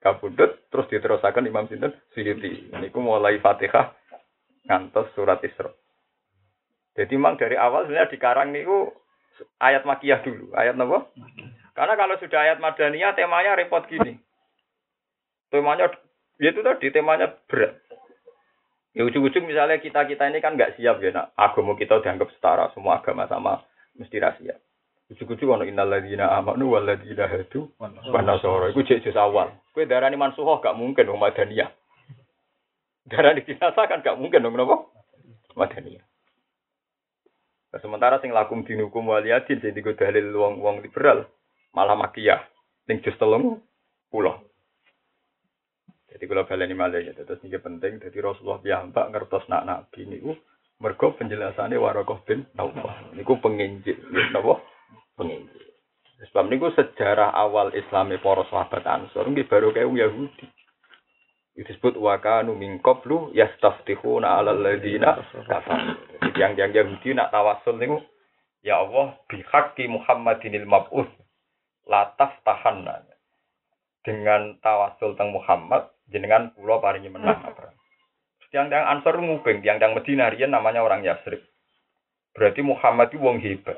[0.00, 2.72] Kabundut terus diteruskan Imam Sinten Suyuti.
[2.72, 3.92] Ini mulai Fatihah
[4.64, 5.68] ngantos surat Isra.
[6.96, 8.88] Jadi memang dari awal sebenarnya dikarang niku
[9.60, 10.98] ayat Makiyah dulu, ayat apa?
[11.78, 14.18] Karena kalau sudah ayat Madaniyah temanya repot gini.
[15.46, 15.86] Temanya
[16.42, 17.78] ya itu tadi temanya berat.
[18.98, 21.30] Ya ujung-ujung misalnya kita-kita ini kan nggak siap ya nak.
[21.38, 23.62] Agama kita dianggap setara, semua agama sama
[23.94, 24.58] mesti rahasia.
[25.06, 27.94] Ujung-ujung ono innalladzina amanu walladzina hadu wan
[28.26, 28.74] nasara.
[28.74, 29.54] Iku jek awal.
[29.70, 31.70] Kowe darani mansuhoh gak mungkin dong Madaniyah.
[33.06, 34.82] Darani dinasa kan gak mungkin dong napa?
[35.54, 36.02] Madaniyah.
[37.70, 41.30] Nah, sementara sing lakum dinukum waliyadin jadi dalil wong-wong liberal
[41.72, 42.40] malah makiyah
[42.88, 43.60] ning jus telung
[44.08, 44.40] pulau.
[46.08, 50.32] Jadi kalau baleni malih ya terus ini penting jadi Rasulullah piyambak ngertos nak nabi niku
[50.80, 54.00] mergo penjelasannya Warokoh bin Naufal niku penginjil
[54.32, 54.58] napa
[55.20, 55.68] penginjil.
[56.18, 60.46] Sebab niku sejarah awal Islami para sahabat Ansor nggih baru kayak Yahudi.
[61.54, 65.94] Itu disebut wakanu min qablu yastaftihuna 'alal ladina kafar.
[66.34, 68.02] Yang yang Yahudi nak tawasul niku
[68.64, 71.27] ya Allah bihaqqi Muhammadinil mab'uts
[71.88, 72.84] lataf tahan
[74.04, 77.72] dengan tawasul teng Muhammad jenengan pulau paringi menang apa
[78.48, 81.44] tiang-tiang Ansor nguping tiang-tiang Medina rian namanya orang Yasrib.
[82.32, 83.76] Berarti Muhammad itu wong hebat.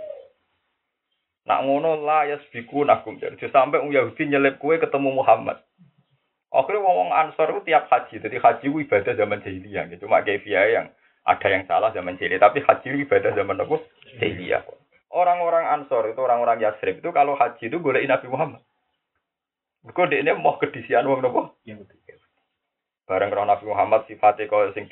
[1.49, 3.17] Nak ngono la yasbiku nakum.
[3.19, 5.59] Jadi sampai wong Yahudi nyelip kue ketemu Muhammad.
[6.51, 8.21] Akhirnya wong wong Ansor itu tiap haji.
[8.21, 9.85] Jadi haji itu ibadah zaman jahiliyah.
[9.91, 10.87] Gitu cuma kefiah yang
[11.25, 12.43] ada yang salah zaman jahiliyah.
[12.43, 13.77] Tapi haji itu ibadah zaman apa
[14.21, 14.63] jahiliyah
[15.11, 18.63] Orang-orang Ansor itu orang-orang Yasrib itu kalau haji itu boleh Nabi Muhammad.
[19.83, 21.59] Mereka ini mau kedisian wong nopo?
[23.11, 24.87] Bareng roh Nabi Muhammad sifatnya kau sing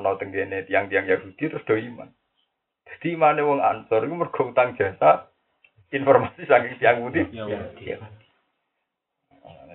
[0.00, 2.08] no tenggene tiang-tiang Yahudi terus do iman.
[2.88, 5.28] Jadi mana wong Ansor itu mergo utang jasa
[5.92, 7.28] informasi saking tiang Yahudi.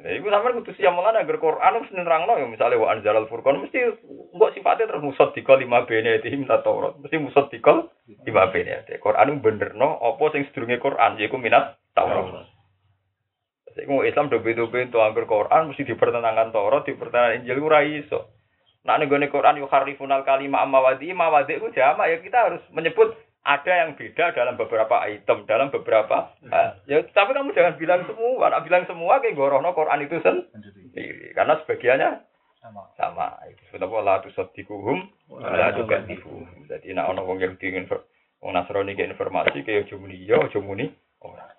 [0.04, 0.20] Iya.
[0.20, 3.64] Lha iku sampean kudu siap mulane agar Quran mesti nerangno ya misale wa anzalal furqan
[3.64, 3.80] mesti
[4.36, 7.00] mbok sifatnya terus musaddiqal lima bene itu minta Taurat.
[7.00, 7.88] Mesti musaddiqal
[8.28, 9.00] lima bene itu.
[9.00, 12.52] Quran benerno apa sing sedurunge Quran yaiku minat Taurat.
[13.74, 18.36] Iku Islam do beda-beda to angger Quran mesti dipertentangan Taurat, dipertentangan Injil ora iso.
[18.84, 23.72] Nah nego Quran yuk harifunal kalimah amawadi, mawadi itu jama ya kita harus menyebut ada
[23.76, 26.80] yang beda dalam beberapa item, dalam beberapa hal.
[26.88, 28.48] Ya, tapi kamu jangan bilang semua.
[28.48, 31.36] Nak bilang semua kayak gorohno Quran itu sendiri.
[31.36, 32.10] Karena sebagiannya
[32.64, 32.88] sama.
[32.96, 33.28] Sama.
[33.52, 35.12] Itu sudah pola tu sotikuhum,
[35.44, 36.48] la tu kadifu.
[36.72, 37.92] Jadi nak ono wong yang ingin
[38.40, 40.88] wong Nasrani ke informasi kayak jumuni yo, jumuni
[41.20, 41.52] orang.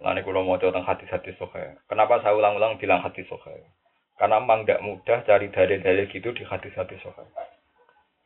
[0.00, 1.80] Lalu kalau mau tentang hati-hati sohe.
[1.88, 3.64] Kenapa saya ulang-ulang bilang hati sohe?
[4.20, 7.24] Karena memang tidak mudah cari dalil-dalil gitu di hati-hati sohe.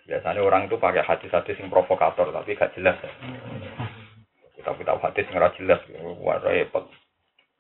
[0.09, 2.97] Biasanya orang itu pakai hadis-hadis yang provokator tapi gak jelas.
[4.57, 5.85] Kita kita hadis yang jelas,
[6.25, 6.89] wah repot.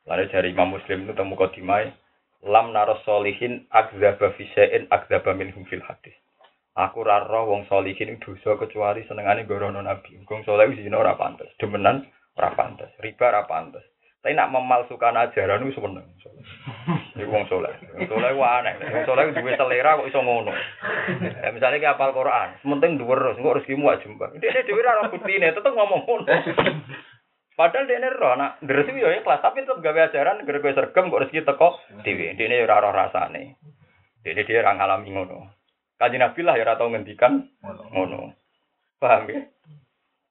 [0.08, 1.92] Lalu dari Imam Muslim itu temu kodimai,
[2.48, 6.16] lam naros solihin akzaba fisein akzaba minhum fil hadis.
[6.72, 10.16] Aku raro wong solihin dosa kecuali senengane gorono nabi.
[10.24, 12.08] Wong soleh wis ora pantes, demenan
[12.40, 13.84] ora pantes, riba ora pantes.
[14.18, 16.02] Tapi nak memalsukan ajaran itu seneng.
[17.14, 17.70] Iku wong soleh.
[18.10, 18.74] Soleh ku aneh.
[18.82, 20.50] Wong soleh duwe selera kok iso ngono.
[21.22, 24.34] Ya misalnya kayak apal Quran, sementing dhuwur terus engko rezekimu gak jembar.
[24.42, 26.26] Dia dhewe ora buktine, tetep ngomong ngono.
[27.58, 31.10] Padahal dia ini roh, nak deresi ya ikhlas, tapi tetap gawe ajaran, gara gue sergem
[31.10, 31.74] kok rezeki teko
[32.06, 33.58] ini ora roh rasane.
[34.22, 35.38] Dia dia ora ngalami ngono.
[35.98, 37.50] Kaji Nabi lah ya ora tau ngendikan
[37.90, 38.30] ngono.
[39.02, 39.42] Paham ya?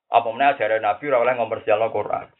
[0.07, 2.36] Apa meneh ajaran Nabi ora oleh ngompersialno Quran.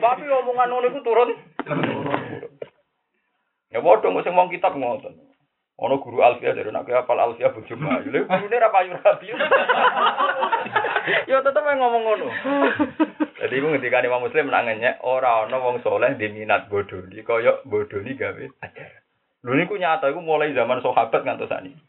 [0.00, 1.30] Tapi omongan ngono iku turun.
[3.70, 5.14] Ya bodoh mesti wong kitab ngoten.
[5.74, 8.14] Ono guru Alfia dari nak hafal Alfia bojo Bayu.
[8.14, 9.26] Lha gurune ra payu rabi.
[11.26, 12.28] Ya tetep ngomong ngono.
[13.42, 17.58] Jadi iku ngendika Imam Muslim nak ngenyek ora ana wong soleh di minat bodoni kaya
[17.66, 19.02] bodoni gawe ajaran.
[19.44, 21.82] Lho niku nyata iku mulai zaman sahabat ngantos sakniki.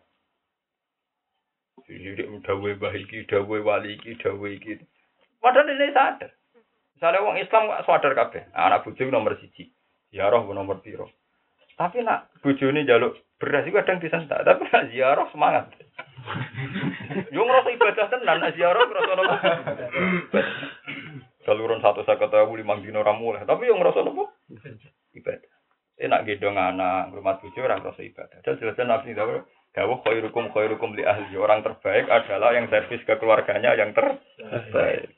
[1.85, 4.81] Jadi dawe bahiki, dawe wali iki, dawe iki.
[5.37, 6.33] Padahal ini sadar.
[6.95, 9.67] Misalnya orang Islam gak sadar kabeh, anak bojo nomor siji,
[10.15, 11.12] ziarah nomor piro.
[11.75, 15.75] Tapi nak bojo ini jaluk beras itu kadang disentak, tapi nak ziarah semangat.
[17.36, 19.36] Yo ngerasa ibadah tenan, nak ziarah ngerasa nopo.
[21.43, 24.31] Saluran satu saya kata lima dino ramu lah, tapi yang ngerasa nopo
[25.19, 25.51] ibadah.
[25.95, 28.39] Enak gedong anak, rumah bojo orang ngerasa ibadah.
[28.39, 29.43] Dan jelasnya nabi itu
[29.75, 31.36] Dawuh khairukum khairukum li ahli.
[31.36, 35.12] Orang terbaik adalah yang servis ke keluarganya yang terbaik.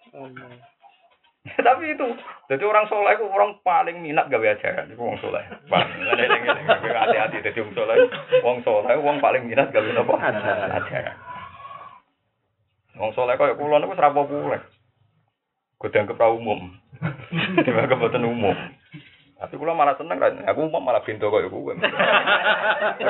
[1.67, 2.07] Tapi itu,
[2.51, 4.91] jadi orang soleh itu orang paling minat gawe ajaran.
[4.91, 5.43] Itu orang soleh.
[5.71, 7.95] Hati-hati, jadi orang soleh,
[8.43, 10.15] orang soleh, orang paling minat gawe apa?
[10.83, 11.17] Ajaran.
[12.97, 14.61] Orang soleh kaya kulon itu serapa populer.
[15.77, 16.73] Gue dianggap umum.
[17.61, 18.57] Dianggap buatan umum.
[19.37, 20.33] Tapi kula malah seneng kan.
[20.49, 21.69] Aku umum malah pintu kaya kowe.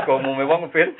[0.08, 0.92] Kok umume wong pin.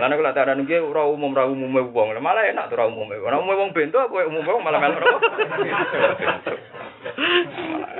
[0.00, 2.16] Lan kula tak ada nunggu ora umum ora umume wong.
[2.16, 3.20] Malah enak tuh ora umume.
[3.20, 5.20] Ora umume wong pintu apa umume wong malah melok.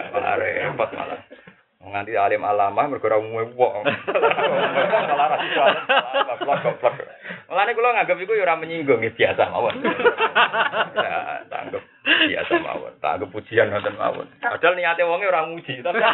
[0.08, 1.20] Malah repot malah.
[1.88, 3.84] Nganti alim alamah mergo ora umume wong.
[5.08, 5.62] Malah ra iso.
[6.28, 6.94] Goblok goblok.
[7.48, 9.76] Mulane kula nganggep iku ya ora menyinggung biasa mawon.
[10.98, 12.92] Ya, tanggep biasa mawon.
[13.00, 14.28] Tak anggap pujian ngoten mawon.
[14.40, 16.00] Padahal niate wonge ora muji, tapi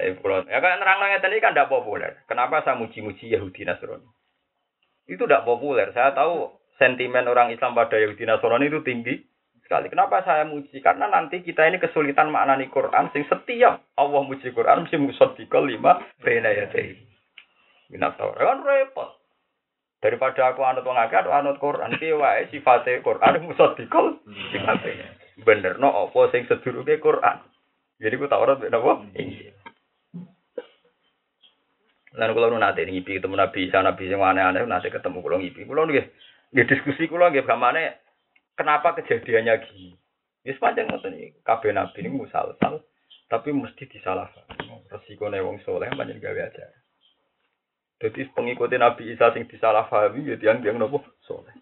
[0.00, 2.24] Tapi pulau, ya kan nerang ngeten ini kan tidak populer.
[2.24, 4.08] Kenapa saya muji-muji Yahudi Nasrani?
[5.04, 5.92] Itu tidak populer.
[5.92, 9.20] Saya tahu sentimen orang Islam pada Yahudi Nasrani itu tinggi
[9.70, 9.86] sekali.
[9.86, 10.82] Kenapa saya muji?
[10.82, 13.06] Karena nanti kita ini kesulitan maknani Quran.
[13.14, 16.66] Sing setiap Allah muji Quran mesti musaddiqal lima bena ya
[17.94, 19.22] Minat Kan repot.
[20.02, 24.18] Daripada aku anut wong akeh atau anut Quran, piye wae sifate Quran musaddiqal
[24.50, 24.90] sifate.
[25.46, 27.38] Bener no apa sing sedurunge Quran.
[28.02, 29.06] Jadi ku tak ora napa?
[29.14, 29.54] Iya.
[32.10, 35.62] Lalu kalau nanti ngipi ketemu Nabi, sana Nabi yang aneh-aneh nanti ketemu kalau ngipi.
[35.62, 36.06] Kalau nggih
[36.50, 38.09] nggih diskusi kalau nggih gamane
[38.54, 39.94] kenapa kejadiannya gini.
[40.40, 42.80] Ya sepanjang ngoten iki, kabeh Nabi ini musalsal
[43.30, 44.42] tapi mesti disalahkan.
[44.90, 46.66] Resiko wong soleh banyak gawe aja.
[48.02, 51.54] Jadi pengikuti Nabi Isa sing disalahpahami ya tiang-tiang nopo soleh.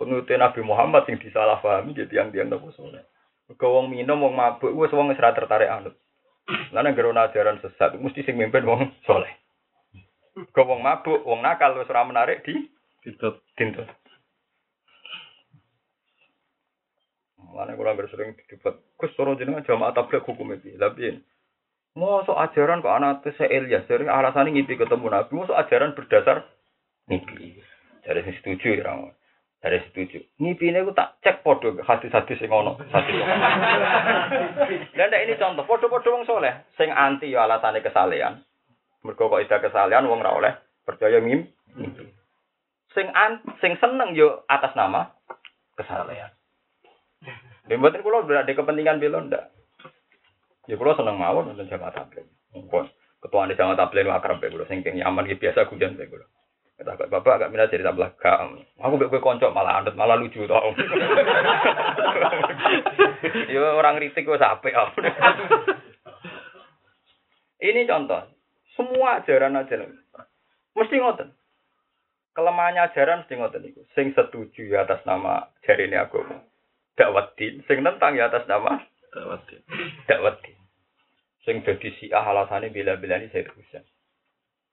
[0.00, 3.06] Pengikuti Nabi Muhammad sing disalahpahami ya tiang-tiang nopo soleh.
[3.54, 5.94] Kau wong minum wong mabuk wis wong serat tertarik anut.
[6.74, 9.30] Lan anggere ajaran sesat mesti sing mimpin wong soleh.
[10.50, 12.56] Kau wong mabuk, wong nakal ora menarik di
[13.04, 13.86] tintut.
[17.50, 18.78] Mana kurang sering debat.
[18.94, 20.78] Gus toro jenengan jamaah tabligh hukum iki.
[20.78, 21.18] Tapi
[21.92, 26.48] Mosok ajaran kok anak se Elias dari alasan ngipi ketemu Nabi, mosok ajaran berdasar
[27.04, 27.60] ngipi.
[28.00, 28.96] Jadi setuju ya
[29.62, 30.18] Dari setuju.
[30.42, 32.74] Ngipine ku tak cek podo hadis-hadis sing ono.
[32.90, 33.22] Hadis.
[34.90, 38.42] Dan ini contoh podo-podo wong soleh sing anti yo alasane kesalehan.
[39.06, 40.52] Mergo kok ida kesalehan wong ora oleh
[40.82, 41.46] percaya mim.
[42.90, 45.14] Sing an sing seneng yo atas nama
[45.78, 46.34] kesalehan.
[47.70, 49.54] Lha mboten kula berada kepentingan belo ndak.
[50.66, 52.26] Ya kula seneng mawon nonton jamaah tabligh.
[52.54, 52.90] Monggo
[53.22, 56.26] ketua di jamaah tabligh akrab kula sing nyaman ki biasa guyon kula.
[56.82, 58.18] Kata bapak agak minat jadi gak.
[58.82, 60.74] Aku bek konco malah andet malah lucu tau.
[63.54, 64.74] Yo orang ritik gue sampai
[67.62, 68.26] Ini contoh.
[68.74, 69.94] Semua ajaran ajaran
[70.74, 71.28] mesti ngoten.
[72.32, 73.80] Kelemahannya ajaran mesti ngoten itu.
[73.94, 76.24] Sing setuju ya atas nama jari ini aku.
[76.96, 77.64] Dakwat din.
[77.64, 78.80] Sing tentang ya atas nama
[79.12, 79.62] Dakwat din.
[80.08, 80.56] dakwat din.
[81.42, 83.82] Sing dadi si alasannya bila-bila ini saya Husain.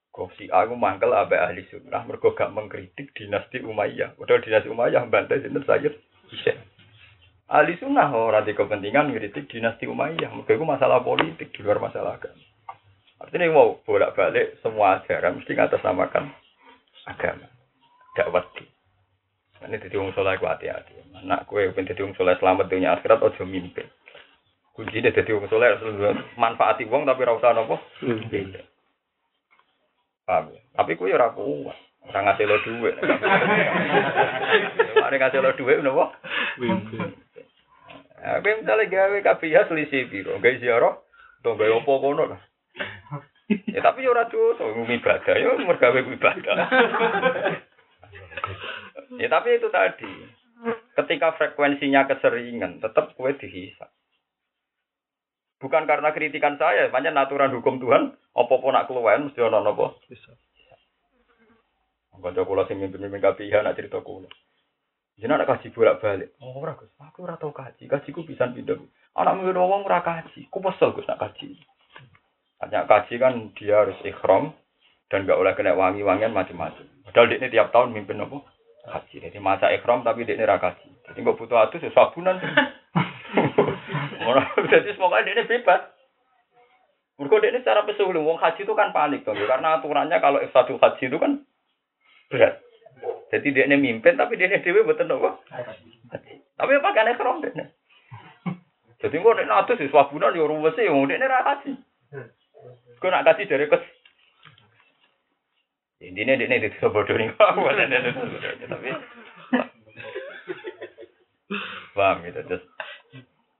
[0.10, 4.18] Kok si aku mangkel abe ahli sunnah mergo gak mengkritik dinasti Umayyah.
[4.18, 5.94] Padahal dinasti Umayyah bantai sinten Sayyid
[6.30, 6.58] Husain.
[7.50, 10.30] Ahli sunnah ora di kepentingan ngkritik dinasti Umayyah.
[10.30, 12.46] Mergo itu masalah politik di luar masalah agama.
[13.20, 16.32] Artinya mau bolak-balik semua ajaran mesti ngatasnamakan
[17.10, 17.48] agama.
[18.16, 18.79] Dakwat di.
[19.60, 20.96] Ini jadi wong soleh ku hati-hati.
[21.20, 23.84] Anak kue pengen jadi wong soleh selamat dunia akhirat ojo mimpi.
[24.72, 25.76] Kuncinya jadi wong soleh
[26.40, 27.76] manfaati wong tapi ora usah nopo.
[28.00, 28.56] Mimpi.
[30.24, 30.62] Paham ya?
[30.80, 31.76] Tapi kuwi ora kuat.
[32.08, 32.96] Ora ngasih lo duit.
[34.96, 36.16] Mari ngasih lo duit napa?
[36.56, 36.98] Mimpi.
[38.20, 40.36] Aku misalnya gawe kabeh selisih piro?
[40.44, 41.00] Gawe ziarah,
[41.40, 42.42] to gawe apa kono lah.
[43.72, 46.68] Ya tapi ya ora dosa, ibadah ya mergawe ibadah.
[49.18, 50.12] Ya tapi itu tadi.
[50.94, 53.88] Ketika frekuensinya keseringan, tetap kue dihisap.
[55.60, 59.96] Bukan karena kritikan saya, banyak aturan hukum Tuhan, apa-apa nak keluar mesti ono napa?
[60.12, 60.36] Bisa.
[62.20, 64.28] Kanca kula sing mimpin-mimpin KPIH nak cerita kula.
[65.20, 66.36] Jenengan nak kaji bolak-balik.
[66.40, 67.88] Oh, ora Gus, aku ora tau kaji.
[67.88, 68.80] Kajiku pisan pindah.
[69.16, 70.48] Anak mungkin wong ora kaji.
[70.52, 71.60] Ku pesel Gus nak kaji.
[72.60, 74.52] Hanya kaji kan dia harus ikhram
[75.08, 76.88] dan gak boleh kena wangi-wangian macam-macam.
[77.08, 78.44] Padahal dia ini tiap tahun mimpin apa?
[78.86, 79.16] Kaji.
[79.20, 80.88] Jadi masa ikhram tapi dia ini ra kaji.
[81.10, 82.40] Jadi nggak butuh atus ya sabunan.
[84.72, 85.82] Jadi semoga dia ini bebas.
[87.20, 90.80] Mereka dia ini secara pesulung, wong haji itu kan panik dong, karena aturannya kalau satu
[90.80, 91.44] haji itu kan
[92.32, 92.64] berat.
[93.36, 95.44] Jadi dia ini mimpin, tapi dia ini dewi betul apa?
[96.56, 97.66] Tapi apa kan ikhram dia ini?
[99.00, 101.76] Jadi kok nek atus wis wabunan yo ruwes e wong dekne ra kaji.
[103.04, 103.84] Kok nak kaji dari kes
[106.00, 108.90] Intinya dia ini tidak bodoh nih, tapi
[111.98, 112.64] paham gitu terus.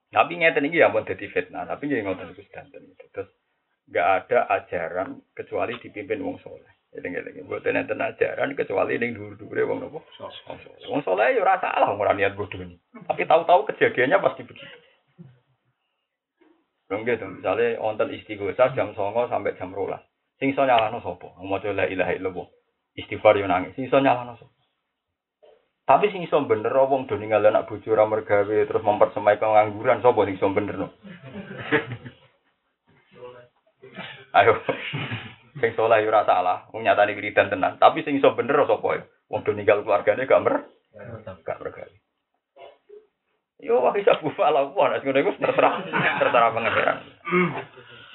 [0.10, 3.06] Tapi ngeten ini ya mau jadi fitnah, tapi jadi ngotot itu sedanten gitu.
[3.12, 3.30] Terus
[3.92, 6.72] nggak ada ajaran kecuali dipimpin wong soleh.
[6.96, 10.00] Jadi nggak buat nenten ajaran kecuali yang dulu dulu wong nopo.
[10.90, 12.80] Wong soleh ya rasa salah orang niat bodoh ini.
[13.06, 14.78] Tapi tahu-tahu kejadiannya pasti begitu.
[16.90, 20.02] Dong gitu, misalnya wonten istighosah jam songo sampai jam rolas.
[20.40, 21.36] Sing iso nyalano sapa?
[21.44, 22.48] Maca la ilaha illallah.
[22.96, 23.76] Istighfar yo nangis.
[23.76, 24.56] Sing iso nyalano sapa?
[25.84, 30.20] Tapi sing iso bener wong do ninggal anak bojo ora mergawe terus mempersemai pengangguran sapa
[30.24, 30.88] sing iso bener no?
[34.40, 34.64] Ayo.
[35.60, 37.76] Sing saleh yo ora salah, wong nyatane wiridan tenan.
[37.76, 39.04] Tapi sing iso bener sapa ya?
[39.28, 40.72] Wong do ninggal keluargane gak mer
[41.44, 41.96] gak mergawe.
[43.60, 45.84] Yo wah bisa bufa nek ngono iku terserah
[46.16, 46.98] terserah pengeran.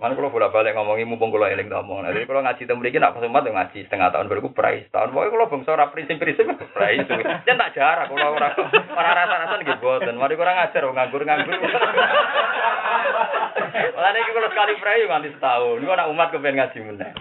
[0.00, 2.08] Mana kalau bolak balik ngomongin mumpung kalau eling ngomong.
[2.08, 5.12] Jadi kalau ngaji temu iki nak kesumat yo ngaji setengah tahun baru price tahun.
[5.12, 7.04] Pokoknya kalau bangsa ora prinsip-prinsip price.
[7.44, 8.48] Jangan tak jarak kalau ora
[8.96, 10.16] ora rasa-rasa nggih boten.
[10.16, 11.52] Mari kurang ngajar nganggur-nganggur.
[13.92, 15.76] Malah iki kalau sekali price nganti setahun.
[15.84, 17.12] Niku anak umat kepen ngaji meneh.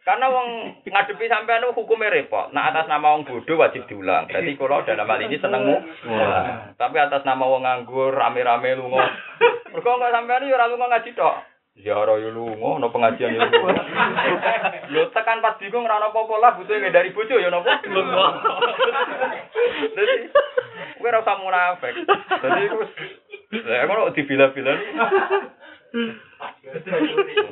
[0.00, 0.48] Karena wong
[0.88, 2.48] ngadepi sampean hukumnya repot.
[2.56, 4.24] Nah atas nama wong bodoh wajib diulang.
[4.32, 5.76] Jadi kalau dalam hal ini senengmu.
[6.80, 9.04] Tapi atas nama wong nganggur rame-rame lunga.
[9.68, 11.51] Mergo kok sampean yo ora lunga ngaji tok.
[11.72, 13.72] Ziarah yo lunga, ono pengajian yo lunga.
[14.92, 17.80] Lho tekan pas bingung ora ono apa-apa lah butuh dari bojo yo napa?
[17.88, 18.26] Lunga.
[19.96, 20.14] Dadi
[21.00, 21.94] kowe ora usah munafik.
[22.44, 22.92] Dadi wis
[23.52, 24.72] Lah ngono dibila-bila.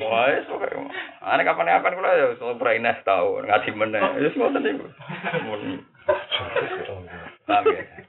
[0.04, 0.76] Wah, wis pokoke.
[1.24, 4.05] Ane kapan-kapan kula ya ora ines tau ngaji meneh.
[4.20, 4.84] Wis ngoten niku.
[5.49, 5.80] Mun.
[7.49, 7.99] Paham ya?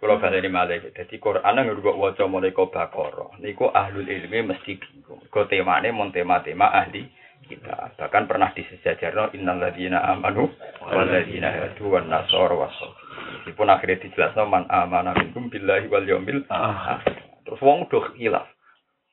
[0.00, 4.48] Kalau bahasa ini malah jadi Quran yang juga wajah mulai kau bakoro, niku ahlul ilmi
[4.48, 5.20] mesti bingung.
[5.28, 7.04] Kau temanya mon tema-tema ahli
[7.44, 8.00] kita.
[8.00, 10.48] Bahkan pernah disejajarno innal ladina amanu
[10.88, 12.96] wal ladina hadu wan nasor wasol.
[13.44, 17.20] Meskipun akhirnya dijelasno man amana minkum billahi wal yaumil akhir.
[17.44, 18.48] Terus wong udah hilaf.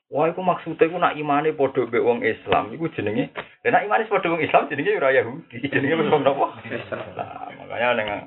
[0.08, 3.28] Wah, iku maksudnya iku nak imane padha mbek wong Islam, iku jenenge.
[3.60, 6.56] Lah nak imane padha wong Islam jenenge ora Yahudi, jenenge wong napa?
[7.12, 8.18] Nah, makanya dengan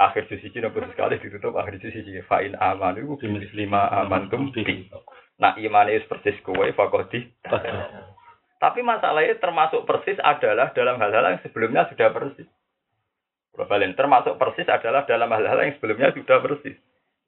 [0.00, 3.20] akhir juz siji nopo sekali ditutup akhir juz siji fa in amanu
[3.52, 4.88] lima amantum bi.
[5.36, 7.28] Nah imane wis persis kowe fakodi.
[8.60, 12.48] Tapi masalahnya termasuk persis adalah dalam hal-hal yang sebelumnya sudah persis.
[13.56, 16.76] Globalin termasuk persis adalah dalam hal-hal yang sebelumnya sudah persis.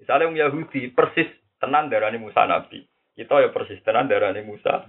[0.01, 1.29] Misalnya orang Yahudi persis
[1.61, 2.85] tenan darani Musa Nabi.
[3.13, 4.85] Kita ya persis tenan darani Musa.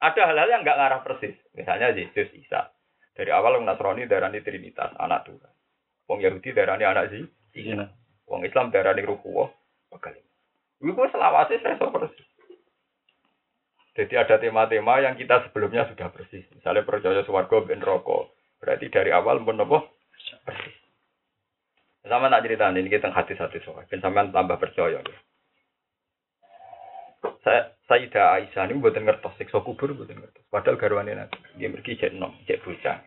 [0.00, 1.36] Ada hal-hal yang nggak ngarah persis.
[1.56, 2.72] Misalnya Yesus Isa.
[3.14, 5.53] Dari awal orang Nasrani darani Trinitas, anak Tuhan.
[6.10, 7.24] Wong Yahudi darani anak sih.
[7.56, 7.88] Iya.
[8.28, 9.48] Wong Islam darani Ruhuwah.
[9.92, 10.16] Bakal.
[10.84, 12.28] Iku selawase saya so persis.
[13.94, 16.44] Jadi ada tema-tema yang kita sebelumnya sudah persis.
[16.50, 18.34] Misalnya percaya suwargo ben rokok.
[18.58, 19.86] Berarti dari awal pun apa?
[20.44, 20.76] Persis.
[22.04, 23.86] Sama tak cerita ini kita hati-hati soal.
[23.88, 25.00] Ben sampean tambah percaya.
[25.00, 25.16] Ya.
[27.40, 30.44] Saya Sayyidah Aisyah ini buatan ngertos siksa kubur buatan ngertos.
[30.48, 33.00] Padahal garwane nanti dia pergi cek nom, cek bocah.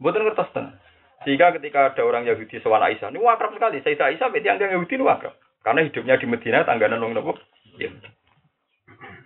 [0.00, 0.76] Buatan ngertos tenang.
[1.24, 3.80] Sehingga ketika ada orang Yahudi sewan Aisyah, ini wakrab sekali.
[3.80, 5.34] Sayyidah Aisyah berarti yang Yahudi ini wakrab.
[5.64, 7.40] Karena hidupnya di Medina tangganan wong nopo.
[7.80, 7.88] Ya.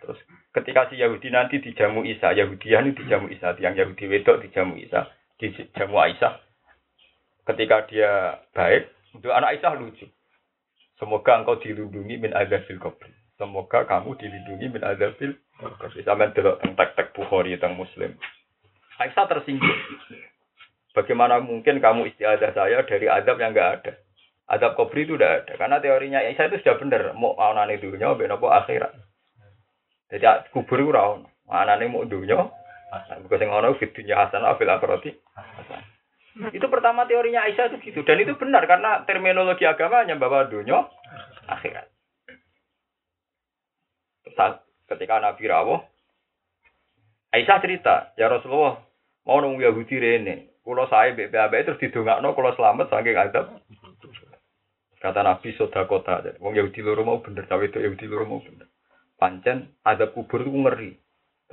[0.00, 0.18] Terus
[0.54, 5.10] ketika si Yahudi nanti dijamu Isa, Yahudian ini dijamu Isa, yang Yahudi wedok dijamu Isa,
[5.42, 6.38] dijamu Aisyah.
[7.42, 10.06] Ketika dia baik, untuk anak Aisyah lucu.
[10.98, 13.06] Semoga engkau dilindungi min azabil qabr.
[13.38, 16.02] Semoga kamu dilindungi min azabil kabri.
[16.02, 18.18] Sampai delok teng tek-tek Bukhari teng Muslim.
[18.98, 19.78] Aisyah tersinggung.
[20.98, 23.92] Bagaimana mungkin kamu istiadah saya dari adab yang enggak ada?
[24.50, 25.52] Adab kubri itu udah ada.
[25.54, 27.14] Karena teorinya Aisyah itu sudah benar.
[27.14, 28.96] Mau anane dunia, benopo akhirat.
[30.10, 31.28] Jadi kubur itu rawon.
[31.46, 32.50] Anane mau dunia.
[33.22, 35.10] Bukan yang ono fit dunia hasanah fil akhirati.
[36.50, 38.00] Itu pertama teorinya Aisyah itu gitu.
[38.02, 40.88] Dan itu benar karena terminologi agamanya bahwa dunia
[41.46, 41.92] akhirat
[44.88, 45.80] ketika Nabi rawuh
[47.28, 48.80] Aisyah cerita, ya Rasulullah,
[49.28, 53.56] mau nunggu Yahudi rene, kalau saya BPAB terus didongakno kalau selamat saking adab.
[55.00, 58.66] Kata Nabi soda kota, wong Yahudi loro mau bener, cawe itu Yahudi loro mau bener.
[59.16, 60.92] Pancen ada kubur itu ngeri.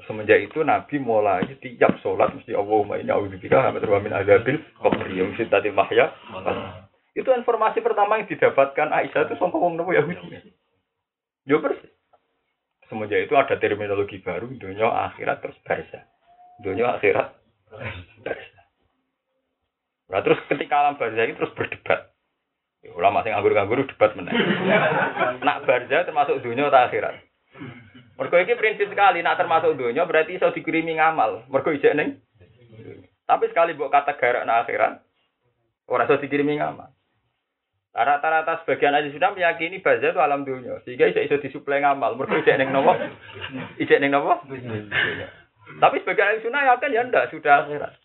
[0.04, 5.48] Semenjak itu Nabi mulai tiap sholat mesti Allahumma a'udzubika min terbamin adabil qabri yang mesti
[5.48, 6.12] tadi mahya.
[7.16, 10.52] Itu informasi pertama yang didapatkan Aisyah itu sama wong Yahudi.
[11.48, 11.94] Yo persis.
[12.90, 16.02] Semenjak itu ada terminologi baru, dunia akhirat terus barza.
[16.60, 17.30] Dunia akhirat
[18.26, 18.55] barza.
[20.06, 22.14] Nah, terus ketika alam barza ini terus berdebat.
[22.86, 24.30] Ya, ulama sing nganggur-nganggur debat mana?
[25.42, 27.18] nak barza termasuk dunia atau akhirat?
[28.16, 31.50] Mergo iki prinsip sekali, nak termasuk dunia berarti iso dikirimi ngamal.
[31.50, 32.22] Mergo ijek ning.
[33.26, 35.02] Tapi sekali buat kata garak na akhirat,
[35.90, 36.94] orang iso dikirimi ngamal.
[37.96, 42.14] Rata-rata sebagian ahli sudah meyakini baza itu alam dunia, sehingga bisa iso disuplai ngamal.
[42.20, 42.94] Mereka ijek neng nopo,
[43.82, 44.46] ijek neng nopo.
[45.82, 48.05] Tapi sebagian ahli sunnah yakin ya ndak sudah akhirat.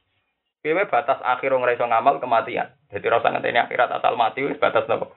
[0.60, 2.68] Kewe batas akhir orang iso ngamal kematian.
[2.92, 5.16] Jadi rasa ngenteni akhirat asal mati wis batas nopo.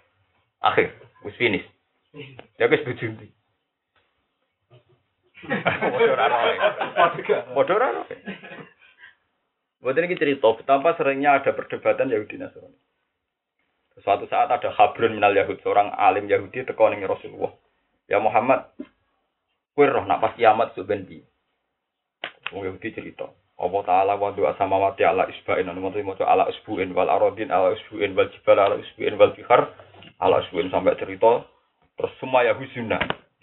[0.63, 0.95] Akhir,
[1.27, 1.67] wis finish.
[2.55, 3.27] Ya wis bujuni.
[5.43, 6.37] Bodoh raro.
[7.51, 8.01] Bodoh raro.
[9.83, 12.79] Buat ini cerita betapa seringnya ada perdebatan Yahudi Nasrani.
[13.99, 17.51] Suatu saat ada Habrun minal Yahud, seorang alim Yahudi teko ning Rasulullah.
[18.07, 18.71] Ya Muhammad,
[19.75, 21.27] kowe roh nak pas kiamat ben piye?
[22.55, 23.27] Wong Yahudi cerita.
[23.53, 27.53] Allah Ta'ala wa doa sama mati ala isba'in anu mau maca ala isbu'in wal aradin
[27.53, 29.69] ala isbu'in wal jibal ala isbu'in wal bihar
[30.19, 31.45] ala isbu'in sampai cerita
[31.93, 32.89] terus semua Yahudi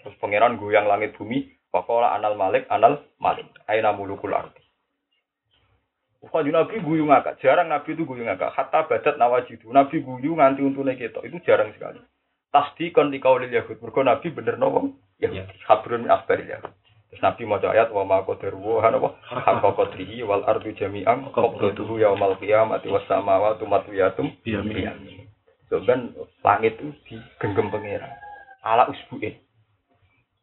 [0.03, 4.59] terus pangeran goyang langit bumi Pakola anal malik anal malik aina mulukul ardi
[6.21, 8.53] Kanjeng Nabi guyu ngakak, jarang Nabi itu guyu ngakak.
[8.53, 11.97] Hatta badat nawajidu, Nabi guyu nganti untune kita, itu jarang sekali.
[12.53, 15.01] Tasdi kon dikaulil Yahud, mergo Nabi bener nopo?
[15.17, 15.33] Ya,
[15.65, 16.69] habrun min akhbaril Yahud.
[17.11, 19.19] Terus Nabi mau ayat wa ma qadaru wa napa?
[19.27, 25.27] Hakka qadrihi wal ardu jami'an qabdatuhu yaumal qiyamati was samawati matwiyatum biyamin.
[25.67, 28.15] So kan langit itu digenggam pangeran.
[28.63, 29.35] Ala usbu'in.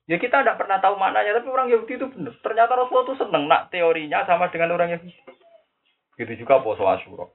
[0.08, 2.36] Ya kita tidak pernah tahu maknanya, tapi orang Yahudi itu benar.
[2.40, 5.12] Ternyata Rasulullah itu seneng nak teorinya sama dengan orang Yahudi.
[6.20, 7.28] Gitu juga poso Asyura.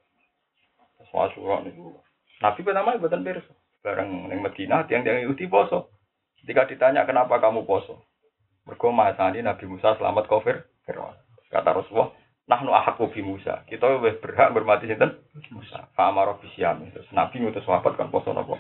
[0.98, 1.98] Poso Asyura niku
[2.42, 3.54] Nabi pertama buatan pirsa.
[3.82, 5.90] Bareng ning Madinah tiang-tiang Yahudi poso.
[6.38, 8.13] Ketika ditanya kenapa kamu poso?
[8.64, 11.12] Mergo mahasani Nabi Musa selamat kafir Fir'aun.
[11.52, 12.16] Kata Rasulullah,
[12.48, 13.68] nahnu ahakku bi Musa.
[13.68, 15.20] Kita lebih berhak bermati sinten?
[15.52, 15.92] Musa.
[16.00, 18.56] Fa amara bi Terus Nabi ngutus sahabat kan poso napa?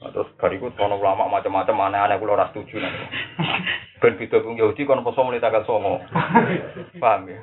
[0.00, 3.04] Nah, terus bariku ono ulama macam-macam aneh-aneh kula ora setuju nanti.
[4.00, 6.96] Ben beda wong Yahudi kon poso mulai tanggal 9.
[6.96, 7.38] Paham ya?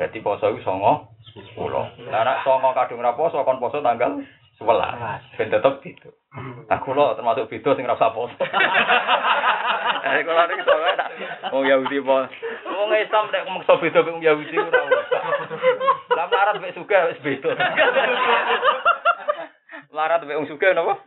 [0.00, 2.08] Jadi poso iku 9 10.
[2.08, 4.24] Lah nek 9 kadung ra poso kon poso tanggal
[4.58, 5.22] sebelas.
[5.38, 6.10] Ben tetep itu.
[6.68, 8.36] Nah, kula termasuk beda sing ora usah poso.
[9.98, 11.10] Eh kula niki soalnya tak
[11.50, 12.22] wong Yahudi po.
[12.70, 14.82] Wong Islam nek maksa beda wong Yahudi ora.
[16.14, 17.50] Lah melarat mek sugih wis beda.
[19.90, 21.02] Melarat mek wong sugih napa?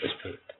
[0.00, 0.52] Wis beda.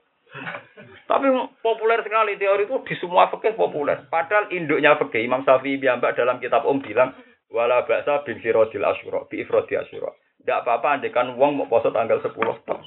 [1.07, 1.27] Tapi
[1.63, 4.05] populer sekali teori itu di semua fikih populer.
[4.11, 7.15] Padahal induknya fikih Imam Syafi'i biambak dalam kitab Om bilang
[7.49, 10.11] wala ba'sa bin firodil asyura bi ifrodi asyura.
[10.47, 12.87] Tidak apa-apa andekan wong mau poso tanggal 10 tahun.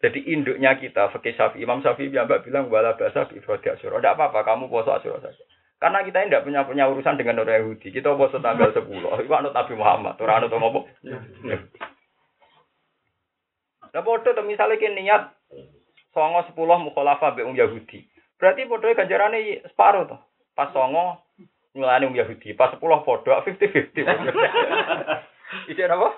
[0.00, 4.00] Jadi induknya kita fikih Syafi'i Imam Syafi'i biambak bilang wala ba'sa bi ifrodi asyura.
[4.00, 5.44] Tidak apa-apa kamu poso asyura saja.
[5.76, 7.92] Karena kita tidak punya punya urusan dengan orang Yahudi.
[7.92, 8.88] Kita poso tanggal 10.
[9.20, 10.16] Itu anut Nabi Muhammad.
[10.16, 10.80] Orang anut apa?
[13.92, 15.28] Nah, bodoh misalnya kini niat
[16.16, 18.08] songo sepuluh mukhalafa be um Yahudi.
[18.40, 20.24] Berarti podoe ganjarane separuh toh.
[20.56, 21.20] Pas songo
[21.76, 24.08] nyulani um Yahudi, pas sepuluh podo fifty fifty.
[25.70, 26.08] Itu apa?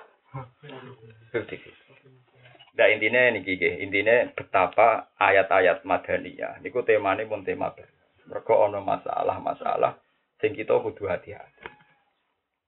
[2.77, 6.61] Nah intinya ini gigi, intinya betapa ayat-ayat madaniyah.
[6.61, 7.89] Niku temane pun tema ber.
[8.29, 9.97] Mereka ono masalah-masalah
[10.37, 11.65] sing kita kudu hati-hati.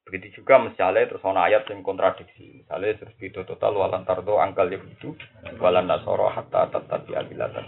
[0.10, 2.66] Begitu juga misalnya terus ono ayat yang kontradiksi.
[2.66, 5.14] Misalnya terus itu total walan tardo angkal itu
[5.62, 7.62] walan nasoro hatta tatabi abilatan.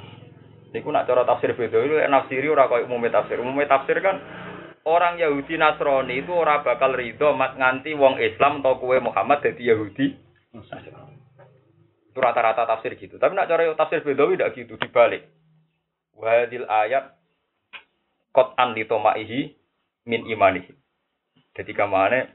[0.74, 3.38] Niku nak cara tafsir beda itu nafsiri ora koyo umumnya tafsir.
[3.38, 4.18] Umumnya tafsir kan
[4.86, 9.75] orang Yahudi Nasrani itu ora bakal ridho mat nganti wong Islam atau kue Muhammad jadi
[9.75, 10.17] Yahudi.
[12.11, 13.15] Itu rata-rata tafsir gitu.
[13.15, 15.27] Tapi nak cara tafsir Bedawi tidak gitu dibalik.
[16.17, 17.15] Wahadil ayat
[18.36, 19.55] kot an litomaihi
[20.07, 20.73] min imanihi.
[21.55, 22.27] Jadi ke mana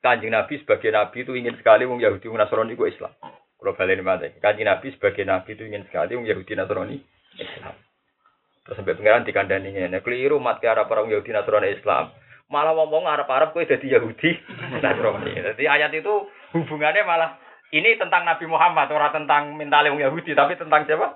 [0.00, 3.12] kanjeng Nabi sebagai Nabi itu ingin sekali wong Yahudi Nasrani itu Islam.
[3.60, 6.96] Kalau balik Kanjeng Nabi sebagai Nabi itu ingin sekali wong Yahudi Nasrani
[7.36, 7.76] Islam.
[8.64, 9.98] Terus sampai pengiran dikandani ini.
[10.04, 12.12] Keliru mati Arab orang Yahudi Nasrani Islam.
[12.50, 14.36] Malah ngomong Arab-Arab kue jadi Yahudi
[14.84, 15.32] Nasrani.
[15.32, 17.40] Jadi ayat itu hubungannya malah
[17.70, 21.08] ini tentang Nabi Muhammad, orang tentang mentale wong Yahudi, tapi tentang siapa?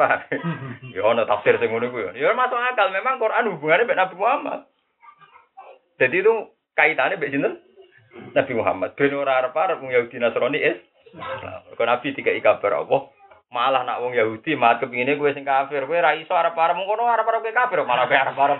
[0.96, 2.16] Ya ono tafsir sing ngono kuwi.
[2.16, 4.60] Ya masuk akal, memang Quran hubungannya dengan Nabi Muhammad.
[6.00, 6.32] Jadi itu
[6.72, 7.60] kaitannya mbek sinten?
[8.32, 8.96] Nabi Muhammad.
[8.96, 10.80] Ben ora arep-arep wong Yahudi Nasrani is.
[11.76, 13.12] Kok Nabi dikai kabar apa?
[13.50, 17.42] Malah nak wong Yahudi mat kepingine kowe sing kafir, kowe ra iso arep-arep ngono arep-arep
[17.42, 18.58] kowe kafir, malah kowe arep-arep.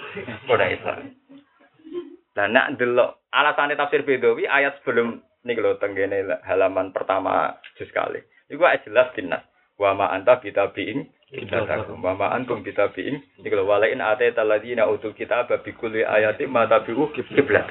[0.52, 0.90] Ora iso.
[2.32, 8.20] Dan nak delok alasannya tafsir Bedawi ayat sebelum ini kalau tenggene halaman pertama juz kali.
[8.48, 9.44] Iku jelas dinas.
[9.80, 12.00] Wa ma anta bitabiin kiblatakum.
[12.04, 13.40] Wa ma antum bitabiin.
[13.40, 17.64] Ini kalau walain ate taladina utul kita babi kulli ayati ma tabiu kiblat.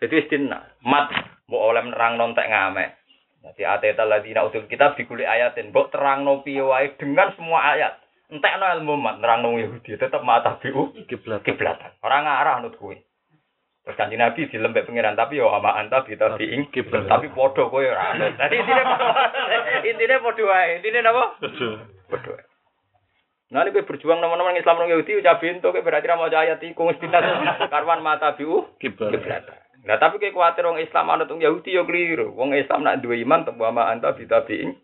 [0.00, 0.64] Jadi istinna.
[0.84, 1.12] Mat
[1.52, 2.99] mau oleh nerang nontek ngame.
[3.40, 5.72] Jadi ate taladina utul kita bikuli ayatin.
[5.72, 7.96] Mbok terang no wae dengan semua ayat.
[8.28, 11.92] Entek no ilmu mat nerang no Yahudi tetap ma tabiu kiblatan.
[12.04, 13.00] Orang ngarah nut kuwi.
[13.80, 16.68] Terus kanji Nabi dilembek pengiran tapi yo ama anta kita biing
[17.08, 18.36] tapi podo kowe ora anut.
[18.40, 18.82] Dadi intine
[19.88, 20.78] intine podo wae.
[20.78, 21.40] Intine napa?
[22.12, 22.32] Podo.
[23.50, 27.02] Nah, ini berjuang nama-nama Islam orang Yahudi, ucap bintu, berarti mau ayat iku mesti
[27.74, 29.10] karwan mata biu kiblat.
[29.80, 32.36] Nah, tapi kayak khawatir orang Islam anut orang Yahudi yo keliru.
[32.36, 34.76] Wong Islam nak dua iman tembu ama anta kita biing.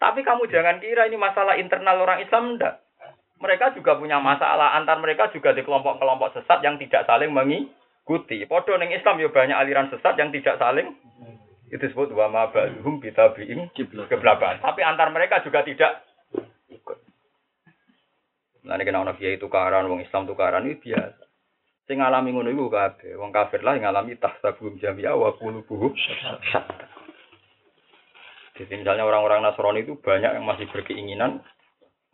[0.00, 2.82] Tapi kamu jangan kira ini masalah internal orang Islam ndak
[3.40, 4.74] mereka juga punya masalah.
[4.76, 8.44] Antar mereka juga di kelompok-kelompok sesat yang tidak saling mengikuti.
[8.50, 10.90] Podo ning Islam ya banyak aliran sesat yang tidak saling
[11.70, 13.70] itu disebut wa ma ba'dhum bitabi'in
[14.10, 14.58] kebelakan.
[14.58, 16.02] Tapi antar mereka juga tidak
[16.66, 16.98] ikut.
[18.66, 21.29] Nah ini kena ono kiai tukaran, wong Islam tukaran itu biasa.
[21.90, 23.18] Sing ngalami ngono iku kabeh.
[23.18, 26.86] Wong kafir lah ngalami tahsabum jami'a wa qulubuhum syatta.
[28.54, 31.42] Jadi misalnya orang-orang Nasrani itu banyak yang masih berkeinginan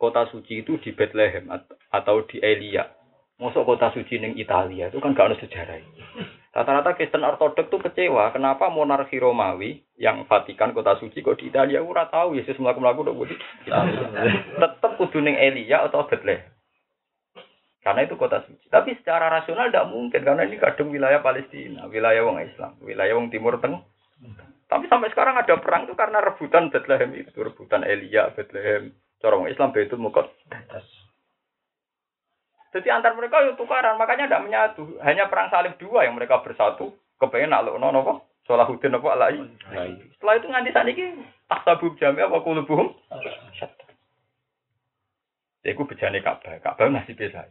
[0.01, 1.45] kota suci itu di Bethlehem
[1.93, 2.89] atau di Elia.
[3.37, 5.77] Masuk kota suci ning Italia itu kan gak ada sejarah.
[6.57, 11.85] Rata-rata Kristen Ortodok tuh kecewa, kenapa monarki Romawi yang Vatikan kota suci kok di Italia
[11.85, 12.73] ora tahu Yesus udah
[13.29, 13.37] di
[13.69, 14.09] Italia.
[14.65, 16.56] Tetap kudu ning Elia atau Bethlehem.
[17.87, 18.67] Karena itu kota suci.
[18.67, 23.31] Tapi secara rasional tidak mungkin karena ini kadang wilayah Palestina, wilayah wong Islam, wilayah wong
[23.31, 23.79] Timur Tengah.
[24.67, 28.91] Tapi sampai sekarang ada perang itu karena rebutan Bethlehem itu, rebutan Elia, Bethlehem,
[29.23, 30.27] Corong Islam itu mukot.
[32.75, 34.83] Jadi antar mereka itu tukaran, makanya tidak menyatu.
[34.99, 36.91] Hanya perang salib dua yang mereka bersatu.
[37.15, 39.39] Kepengen nak lo nopo, Salahuddin nopo alai.
[40.19, 42.91] Setelah itu nganti saat ini tak sabub jami apa kulubuhum.
[45.63, 47.47] Jadi aku bejane Ka'bah, Ka'bah masih biasa.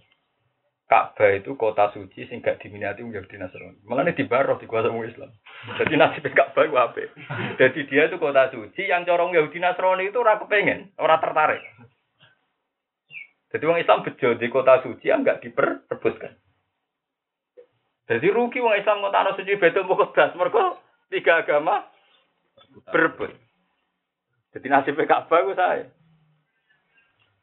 [0.86, 3.82] Ka'bah itu kota suci sing gak diminati wong Yahudi Nasrani.
[3.90, 5.34] Malah di baroh di kuasa Islam.
[5.82, 7.02] Jadi nasib Ka'bah itu apa?
[7.58, 11.58] Jadi dia itu kota suci yang corong Yahudi Nasrani itu ora kepengen, ora tertarik.
[13.50, 16.38] Jadi wong Islam bejo di kota suci yang gak diperebutkan.
[18.06, 20.78] Jadi rugi wong Islam ngotakno suci Baitul Muqaddas mergo
[21.10, 21.82] tiga agama
[22.94, 23.34] berebut.
[24.54, 25.90] Jadi nasibnya Ka'bah ku saya.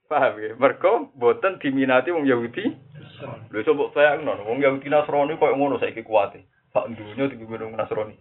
[0.08, 0.56] Paham ya?
[0.56, 2.93] Mergo boten diminati wong Yahudi.
[3.24, 6.46] Lho coba bayangno wong Yahudi Nasrani koyo ngono saiki kuwate.
[6.74, 8.16] Sak dunya dipimpin wong Nasrani.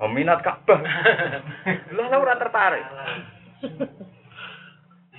[0.00, 0.80] Minat Ka'bah.
[1.96, 2.84] Lah ora tertarik.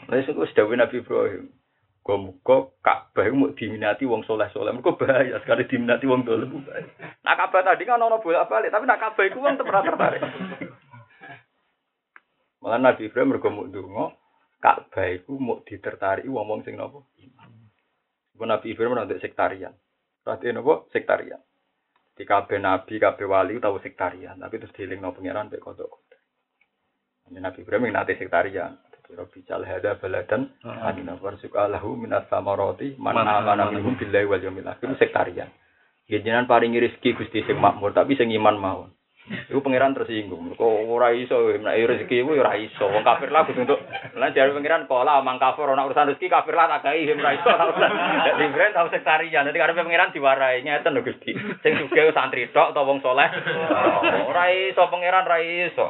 [0.09, 1.53] Lah iku wis dawuh Nabi Ibrahim.
[2.01, 4.73] Muga Ka'bah mau diminati wong soleh-soleh.
[4.73, 6.65] Mergo bahaya sekali diminati wong dolim.
[7.23, 10.21] Nak Ka'bah tadi kan ono bolak-balik, tapi nak Ka'bah iku wong pernah tertarik.
[12.61, 14.05] Malah Nabi Ibrahim mergo mau ndonga
[14.61, 17.01] Ka'bah iku mau ditertarik wong-wong sing napa?
[18.45, 19.73] Nabi Ibrahim ora sektarian.
[20.21, 20.85] Berarti napa?
[20.93, 21.41] Sektarian.
[22.11, 26.05] Di kabeh nabi, kabeh wali tahu sektarian, tapi terus dielingno pangeran mek kodok.
[27.31, 28.75] Nabi Ibrahim nate sektarian.
[29.11, 34.63] Rabbi jal hada baladan adina warzuqa lahu minas samarati man amana minhum billahi wal yawmil
[34.71, 35.51] akhir sektarian.
[36.07, 38.89] Jenengan paringi rezeki Gusti sing makmur tapi sing iman mawon.
[39.21, 40.57] Iku pangeran tersinggung.
[40.57, 42.89] Kok ora iso nek rezeki iku ora iso.
[42.89, 43.77] Wong kafir lah untuk
[44.17, 47.49] lan jare pangeran pola mang kafir ana urusan rezeki kafir lah tak gawe ora iso.
[48.25, 49.45] Dadi brand tau sektarian.
[49.45, 51.37] Dadi karepe pangeran diwarai ngeten lho Gusti.
[51.61, 53.29] Sing sugih santri tok utawa wong saleh.
[54.25, 55.87] Ora iso pangeran ora iso.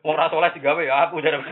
[0.00, 1.44] Wong ra saleh digawe ya aku jare.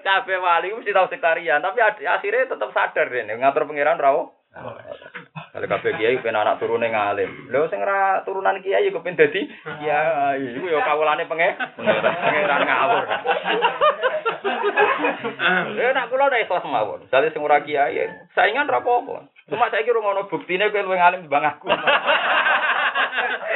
[0.00, 4.16] Kabeh wali mesti tau sektarian, tapi akhirnya tetap sadar dene ngatur pangeran ra
[4.54, 7.50] Kalau kabeh kiai pengen anak turune ngalim.
[7.50, 9.50] Lho sing ora turunan kiai kok pengen dadi
[9.82, 10.42] kiai.
[10.58, 13.04] Iku ya kawulane penge pangeran ngawur.
[15.74, 17.06] Ya nak kula nek ikhlas mawon.
[17.10, 19.26] Jale sing ora kiai saingan ra apa-apa.
[19.50, 21.66] Cuma saiki ora ngono buktine kowe luwih ngalim timbang aku.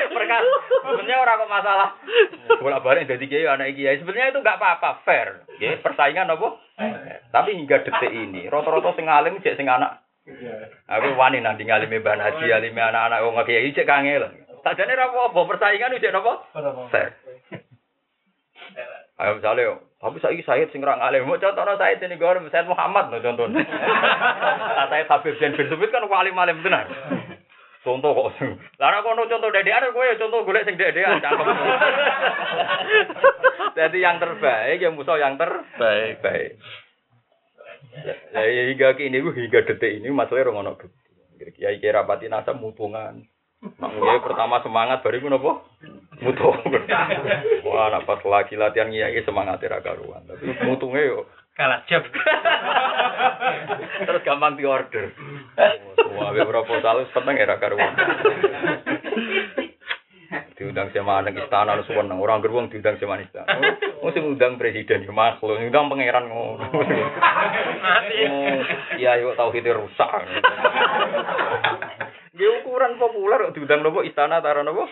[0.09, 0.46] Perkara
[0.82, 1.88] sebenarnya orang kok masalah.
[2.59, 5.46] Bolak balik dari kiai anak kiai sebenarnya itu nggak apa-apa fair.
[5.59, 6.59] Ya, persaingan apa?
[7.34, 10.03] Tapi hingga detik ini rata-rata sing alim cek sing anak.
[10.89, 14.29] Aku wani nanti ngalimi Mbah Haji, alimi anak-anak wong kiai cek kangel.
[14.64, 16.33] Sajane ora apa-apa persaingan cek napa?
[16.93, 17.16] Fair.
[19.18, 21.26] Ayo misalnya, tapi saya Said sing ora ngalim.
[21.26, 23.66] Mau contohnya Said ini gue Said Muhammad no contohnya.
[24.91, 26.87] Saya Habib bin Bin kan wali malim benar.
[27.83, 28.39] Contoh kok.
[28.79, 31.47] Lah nek kono contoh dedean kowe ya contoh golek sing dedean cakep.
[33.79, 36.22] Jadi yang terbaik yang musuh yang terbaik.
[36.22, 36.62] Baik.
[38.07, 41.11] Ya, ya hingga kini hingga detik ini masalahnya orang ono bukti.
[41.59, 43.22] Kiai kira pati nasa mutungan.
[43.59, 45.66] Mak kiai pertama semangat baru gue nopo
[46.22, 46.51] mutu.
[47.66, 50.22] Wah, nak pas lagi latihan kiai semangat era karuan.
[50.26, 51.26] Tapi mutungnya yo
[51.59, 52.07] kalah jab.
[54.07, 55.11] Terus gampang diorder.
[56.14, 57.94] Wah, proposal seneng era karuan.
[60.61, 65.09] Diundang sama anak istana lu seneng orang gerbong diundang sama istana oh sing undang presiden
[65.09, 66.68] ya makhluk undang pangeran ngono.
[68.99, 70.11] Iya yuk tahu kita rusak.
[72.37, 74.05] Dia ukuran populer diundang nopo?
[74.05, 74.85] Istana taruh nopo?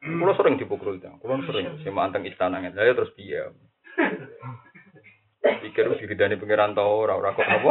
[0.00, 2.60] Kulo sering dipukul itu, kulo sering sama anteng istana.
[2.60, 3.56] Saya terus diam.
[5.40, 7.16] Pikir diridani pangeran tau ora?
[7.16, 7.70] Ora kok nopo.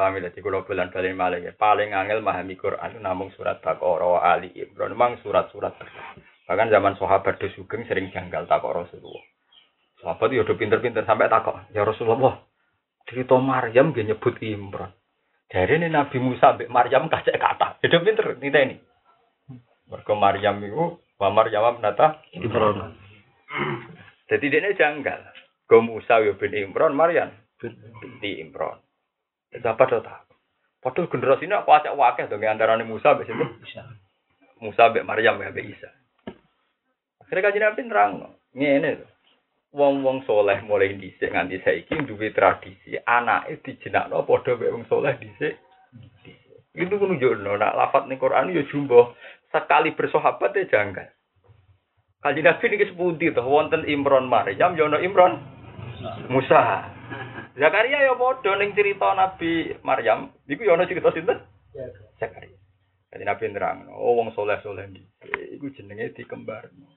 [0.00, 4.24] Paham ya, jadi kalau bulan balik malah ya, paling angel memahami Quran namung surat Baqarah,
[4.24, 5.76] Ali Imran, memang surat-surat
[6.48, 9.20] Bahkan zaman sahabat do sugeng sering janggal takok Rasulullah.
[10.00, 12.40] Sahabat ya udah pinter-pinter sampai takok, ya Rasulullah,
[13.04, 14.88] cerita Maryam dia nyebut Imran.
[15.52, 18.76] Dari ini Nabi Musa sampai Maryam kacek kata, ya udah pinter, ini ini.
[19.84, 22.96] Mereka Maryam itu, wa Maryam nata Imran.
[24.32, 25.28] Jadi dia janggal.
[25.68, 28.80] Go Musa ya bin Imran, Maryam binti Imran.
[29.50, 30.30] Siapa do tak?
[30.80, 33.44] Padahal generasi ini aku acak wakil dong antara Musa sampai situ.
[34.62, 35.90] Musa sampai Maryam sampai Isa.
[37.20, 38.12] Akhirnya kajian Nabi terang,
[38.56, 38.96] ini
[39.70, 45.62] Wong-wong soleh mulai dhisik nganti saiki duwe tradisi anake dijenakno padha mek wong soleh dhisik.
[46.74, 49.14] Itu menunjukno nak lafat ning Quran ya jumbo
[49.54, 51.06] sekali bersahabat ya janggal.
[52.18, 55.38] Kajian Nabi ini sepundi tuh wonten Imron Maryam ya Imron
[56.26, 56.90] Musa.
[57.60, 61.44] Zakaria ya padha ning cerita Nabi Maryam, iku ya ana cerita sinten?
[62.16, 62.56] Zakaria.
[63.12, 65.04] Jadi Nabi nerang, oh wong soleh-soleh iki,
[65.60, 66.88] iku jenenge dikembarno.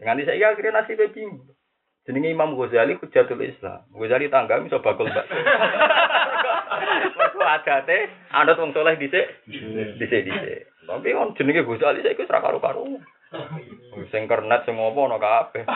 [0.00, 1.44] Dengan saya akhirnya nasibnya bingung.
[2.06, 3.82] Jenenge Imam Ghazali Hujatul Islam.
[3.90, 5.26] Ghazali tangga iso bakul mbak.
[7.18, 9.26] Mergo adate anut wong soleh dhisik,
[9.98, 10.70] dhisik dhisik.
[10.86, 12.86] Tapi on jenenge Ghazali saiki wis ra karo-karo.
[14.14, 15.66] Sing kernet sing ngopo ana kabeh.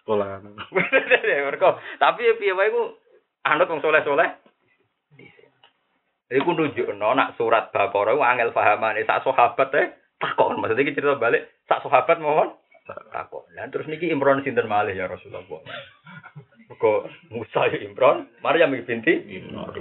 [0.00, 0.40] Sekolah.
[1.52, 2.96] Mergo tapi piye wae ku
[3.44, 4.28] anut wong soleh-soleh.
[6.28, 9.86] Iku nunjukno nak surat Baqarah ku angel pahamane sak sahabat teh
[10.20, 10.60] takon.
[10.60, 12.52] Maksudnya iki cerita balik sak sahabat mohon
[12.84, 13.48] takon.
[13.56, 15.44] Lah terus niki Imron sinten malih ya Rasulullah.
[16.68, 19.08] Kok Musa ya Imron, Maryam binti
[19.40, 19.72] Imron.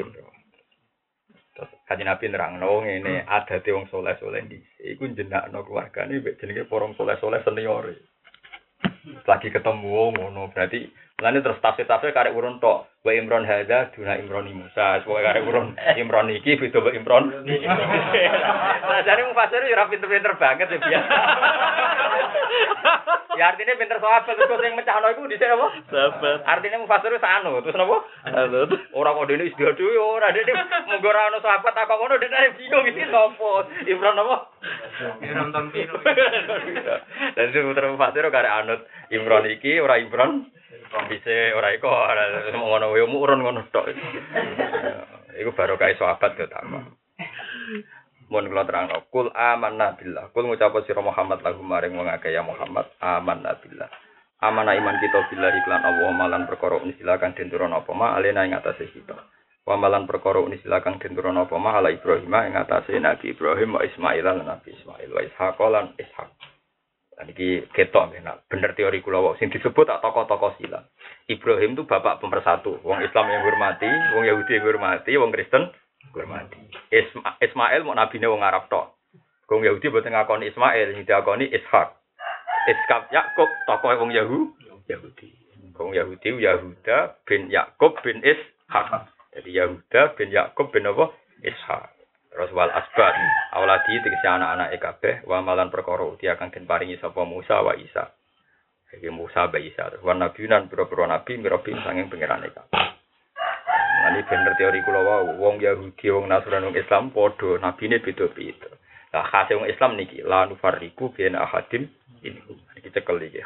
[1.52, 6.96] Terus Kaji Nabi nerangno ngene adate wong soleh-soleh dhisik iku jenakno keluargane mek jenenge porong
[6.96, 7.92] soleh-soleh senior.
[9.28, 10.88] Lagi ketemu ngono berarti
[11.18, 12.97] Lalu terus tafsir-tafsir karek urun tok.
[13.06, 15.00] Wa Imron hadza duna Imron Musa.
[15.06, 17.30] Semoga karek urun Imron iki beda wa Imron.
[18.88, 21.16] Nah, jadi mufasir ya pinter-pinter banget ya biasa.
[23.38, 25.68] ya artinya pinter sahabat terus sing mecahno iku dhisik apa?
[25.94, 26.40] Sahabat.
[26.42, 27.98] Artinya mufasir wis anu, terus napa?
[28.34, 28.72] Anut.
[28.98, 30.52] Ora kok dene wis dhewe ora dene
[30.90, 33.50] munggo ora ono sahabat tak kok ngono dene bingung iki sapa?
[33.86, 34.38] Imron apa?
[35.22, 36.02] Imron Tampiro.
[36.02, 40.50] Dan itu putra mufasir karek anut Imron iki ora Imron
[40.88, 43.92] bisa ora iko ora ngono wae urun ngono tok.
[45.42, 46.66] Iku baru kae sahabat yo tak.
[48.28, 50.34] Mun kula terangno, kul amanna billah.
[50.36, 53.88] Kul ngucap sira Muhammad lagu maring wong akeh ya Muhammad amanna billah.
[54.38, 58.46] Amana iman kita billah iklan Allah malan perkara unisila kang den turun apa ma alena
[58.46, 59.18] ing atase kita.
[59.66, 63.74] Wa malan perkara unisila kang den turun apa ma ala Ibrahim ing atase Nabi Ibrahim
[63.74, 66.30] wa Ismail lan Nabi Ismail wa Ishaq lan Ishaq.
[67.18, 68.46] Iki ketok benar.
[68.46, 70.86] Bener teori kula wae sing disebut tak tokoh-tokoh silat.
[71.26, 72.78] Ibrahim itu bapak pemersatu.
[72.86, 75.74] Wong Islam yang hormati, wong Yahudi yang hormati, wong Kristen
[76.14, 76.62] hormati.
[76.94, 79.02] Isma, Ismail mau nabine wong Arab tok.
[79.50, 81.98] Wong Yahudi boten ngakoni Ismail, sing diakoni Ishak.
[82.70, 84.54] Ishak Yakub tokoh wong Yahu,
[84.86, 85.34] Yahudi.
[85.74, 89.10] Wong Yahudi Yahuda bin Yakub bin Ishak.
[89.34, 91.10] Jadi Yahuda bin Yakub bin apa?
[91.42, 91.97] Ishak.
[92.38, 93.18] Terus wal asbat,
[93.50, 98.14] awladi tegese anak-anak kabeh wa malan perkara uti akan den paringi sapa Musa wa Isa.
[98.94, 99.90] Iki Musa wa Isa.
[100.06, 102.94] Wa nabiunan pira-pira nabi mirabi sanging pangerane kabeh.
[104.14, 108.70] Ini bener teori kula wau, wong Yahudi, wong Nasrani, wong Islam padha nabine beda-beda.
[109.18, 111.90] Lah khase wong Islam niki la nufarriqu baina ahadim
[112.22, 112.38] ini.
[112.78, 113.42] Iki cekel iki.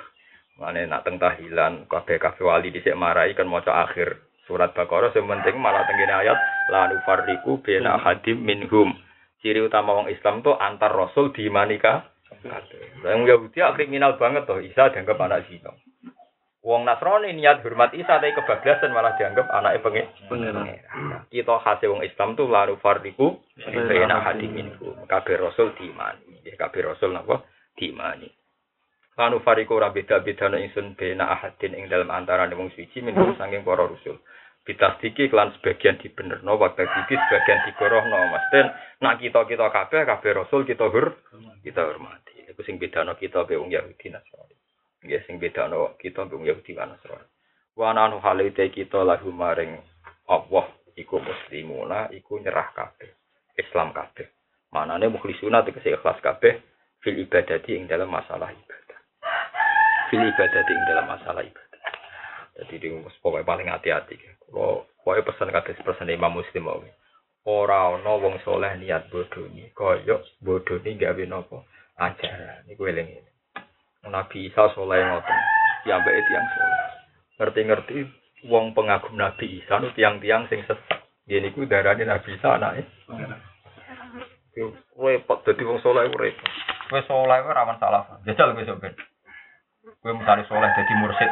[0.60, 4.20] Mane nak teng tahilan kabeh-kabeh wali dhisik marai kan maca akhir
[4.50, 6.38] surat Baqarah sing penting malah tengene ayat
[6.70, 8.94] la nufarriqu baina ahadim minhum.
[9.42, 12.12] Ciri utama wong Islam tuh antar rasul diimani ka
[12.42, 13.04] kabeh.
[13.06, 15.74] Lah wong Yahudi ah, kriminal banget toh Isa dianggap anak zina.
[16.62, 20.08] Wong Nasrani niat hormat Isa tapi kebablasan malah dianggap anaknya pengen.
[20.30, 20.54] Pengen.
[21.34, 24.94] Kita khase wong Islam tuh lalu fardiku baina hadim minhum.
[25.10, 26.46] Kabeh rasul diimani.
[26.46, 27.42] Ya kabeh rasul napa
[27.78, 28.30] diimani.
[29.20, 33.68] Lanu fariku ora beda-beda nek ingsun bena ahadin ing dalam antara wong suci minhum saking
[33.68, 34.24] para rasul.
[34.62, 38.70] Bitasdiki kelan sebagian dibenerno waktu iki sebagian digorohno Mas Den
[39.02, 41.18] nak kita kita kabeh kabeh rasul kita hur
[41.66, 42.46] kita hormati.
[42.48, 44.56] Iku sing bedano kita be wong Yahudi Nasrani.
[45.02, 47.28] Nggih sing bedano kita be wong Yahudi lan Nasrani.
[47.76, 49.76] Wa nanu halite kita lahu maring
[50.30, 53.12] Allah iku muslimuna iku nyerah kabeh.
[53.60, 54.30] Islam kabeh.
[54.72, 56.64] Manane mukhlisuna tegese ikhlas kabeh
[57.04, 58.81] fil ibadati ing dalam masalah ibadah.
[60.12, 61.84] Fil ibadati ing dalam masalah ibadah.
[62.60, 62.88] Jadi di
[63.24, 64.20] pokoknya paling hati-hati.
[64.20, 66.84] Kalau pokoknya pesan kata pesan Imam Muslim mau.
[67.48, 72.68] Ora ana wong soleh niat bodoh ni, koyok bodoh ni gawe nopo ajaran.
[72.70, 73.32] Iku eling ini.
[74.06, 75.40] Nabi Isa soleh ngoten,
[75.88, 76.82] piambake tiang soleh.
[77.40, 77.98] Ngerti-ngerti
[78.52, 81.02] wong pengagum Nabi Isa nu tiang-tiang sing sesat.
[81.26, 82.84] Yen iku darane Nabi Isa anake.
[84.54, 86.52] Iku repot dadi wong soleh repot.
[86.94, 88.06] Kowe soleh kowe rawan salah.
[88.28, 88.94] Jajal kowe sok ben.
[90.02, 91.30] Kowe misalnya soleh dadi mursid,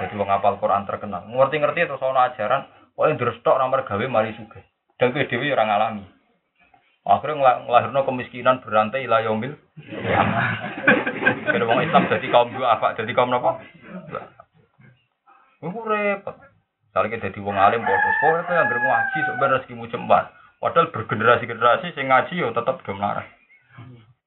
[0.00, 1.28] dadi wong apal Quran terkenal.
[1.28, 2.64] Ngerti-ngerti terus ana ajaran,
[2.96, 4.64] pokoke ndrestok nomor gawe mari sugih.
[4.96, 6.04] Dan kowe dhewe ya ora ngalami.
[7.04, 10.46] Akhirnya ngela- ngelahirno kemiskinan berantai ila kiamah.
[11.52, 12.96] Kira wong Islam dadi kaum dua apa?
[12.96, 13.60] Dadi kaum napa?
[15.60, 16.36] Iku repot.
[16.88, 17.98] Misalnya dadi wong alim kowe
[18.40, 20.32] kowe anggere ngaji sok ben rezekimu jembar.
[20.62, 22.62] Padahal bergenerasi-generasi sing ngaji yo do
[22.94, 23.26] melarat.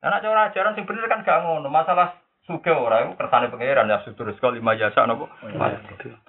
[0.04, 1.72] Nah, nek cara ajaran sing bener kan gak ngono.
[1.72, 5.26] Masalah suge ora iku kersane pangeran ya sudur sekali lima jasa napa.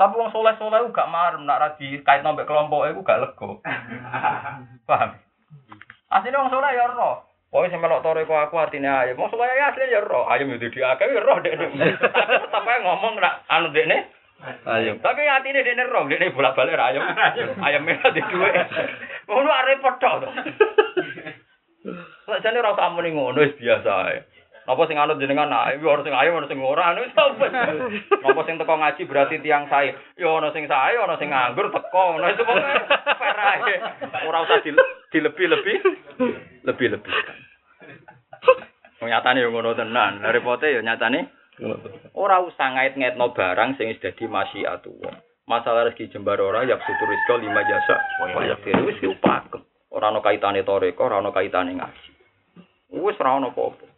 [0.01, 3.51] Tapi wong soleh-soleh gak marem nak ra dikait nombek kelompok iku gak lega.
[4.89, 5.11] Paham?
[6.09, 7.21] Asline wong soleh ya ora.
[7.47, 9.21] Pokoke sing melok tore kok aku artine ayam.
[9.21, 10.21] Wong soleh ya asline ya ora.
[10.33, 11.87] Ayam itu diakeh ya ora dekne.
[12.49, 14.17] Tapi ngomong nak anu dekne
[14.69, 15.01] Ayo.
[15.01, 17.09] tapi atine dene rong, dene bolak-balik ra ayam.
[17.57, 18.53] Ayam merah di duwe.
[19.25, 20.29] Ngono arep repot tok to.
[22.29, 24.19] Sakjane ora usah muni ngono wis biasa ae.
[24.67, 27.47] Napa sing anut jenengan ae, ora sing ayo ora sing ora anu apa.
[28.19, 29.95] Napa sing teko ngaji berarti tiang sae.
[30.19, 32.19] Ya ana sing sae, ana sing nganggur teko.
[32.19, 32.75] Ngono itu pokoke
[33.14, 33.75] fair ae.
[34.27, 34.75] Ora usah di,
[35.14, 35.77] dilebih-lebih.
[36.67, 37.14] Lebih-lebih.
[39.07, 40.19] Nyatane yo ngono tenan.
[40.19, 41.31] Lah repote yo nyatane
[42.12, 45.14] Ora usah ngait-ngaitno barang sing wis dadi masyiatullah.
[45.47, 47.97] Masalah rezeki jembar ora ya sutur rizqa lima jasa.
[48.35, 49.62] Waya kene wis upakem.
[49.95, 52.11] Ora ana kaitane toreko, ora ana kaitane ngaji.
[52.99, 53.95] Wis ora ana apa-apa.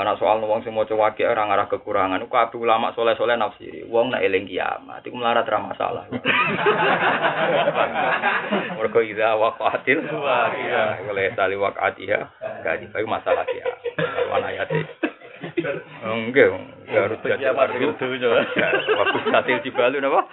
[0.00, 3.84] Karena soal wong sing maca wakil ora ngarah kekurangan, iku kabeh ulama soleh-soleh nafsiri.
[3.84, 6.08] Wong nek eling kiamat iku melarat ra masalah.
[8.80, 11.04] Mergo ida waqatil waqiah.
[11.04, 12.16] Oleh tali waqatiha
[12.64, 13.76] gadi iku masalah kiamat.
[14.32, 14.88] Wan ayate.
[16.00, 16.48] Enggak,
[16.88, 17.68] enggak harus jadi coba.
[19.04, 20.24] Waktu satil di Bali napa?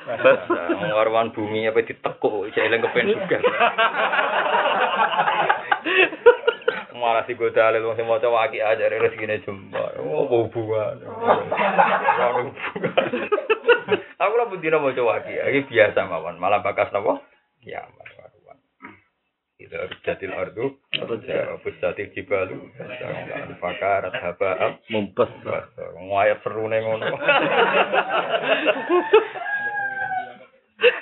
[0.96, 3.44] Warwan bumi apa ditekuk, cek eling kepen juga.
[6.98, 10.02] Malah si gue dalil wong sing maca waki aja rezekine jembar.
[10.02, 10.98] Oh, apa hubungan?
[11.06, 13.06] Ora ada hubungan.
[14.18, 16.42] Aku lah bendina maca waki, iki biasa mawon.
[16.42, 17.22] Malah bakas napa?
[17.62, 18.58] Kiamat waruan.
[19.62, 20.74] Itu jatil ardu,
[21.26, 25.30] ya busatil jibalu, jangan fakarat haba Mumpes.
[26.02, 27.06] Ngayat seru ngono.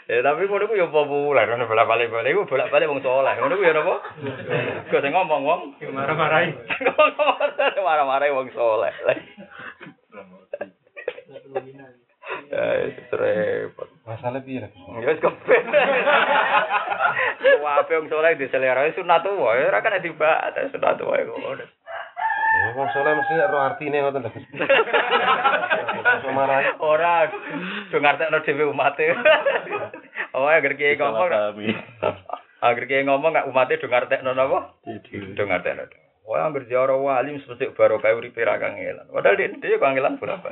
[0.06, 3.34] Ya tapi ngono ku ya populer, ngono bolak-balik balik ku bolak-balik wong saleh.
[3.36, 3.96] Ngono ku ya napa?
[4.88, 5.62] Kok sing ngomong wong
[5.92, 6.56] Marah-marahin.
[7.84, 8.94] marah-marah wong saleh.
[12.46, 13.90] Ya itu repot.
[14.08, 14.80] Masalah piye lagi?
[14.80, 15.64] Ya wis kepen.
[17.66, 21.66] Wae wong saleh diselera sunat wae ora kan dibahas sunat wae ngono.
[22.56, 24.32] Ya wong saleh mesti ro artine ngoten lho.
[26.24, 26.72] Iso marahi.
[26.80, 27.28] Ora
[27.92, 29.12] do ngartekno dhewe umate.
[30.36, 31.32] Oh, agar kiai ngomong.
[32.68, 34.76] Agar kiai ngomong nggak umatnya do ngartekno napa?
[34.84, 35.88] Do ngartekno.
[36.28, 39.08] Wah, anggere jaro wali mesti barokah uripe ra kangelan.
[39.14, 40.50] Padahal dia dia kangelan berapa?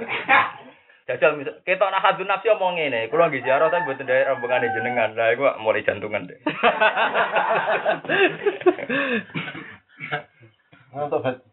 [1.04, 4.72] Jajal misal ketok nak hadun nafsi omong ngene, kula nggih ziarah tapi mboten ndek rombongane
[4.72, 5.12] jenengan.
[5.20, 6.40] Lah iku mulai jantungan deh.
[10.96, 11.44] Untuk bet.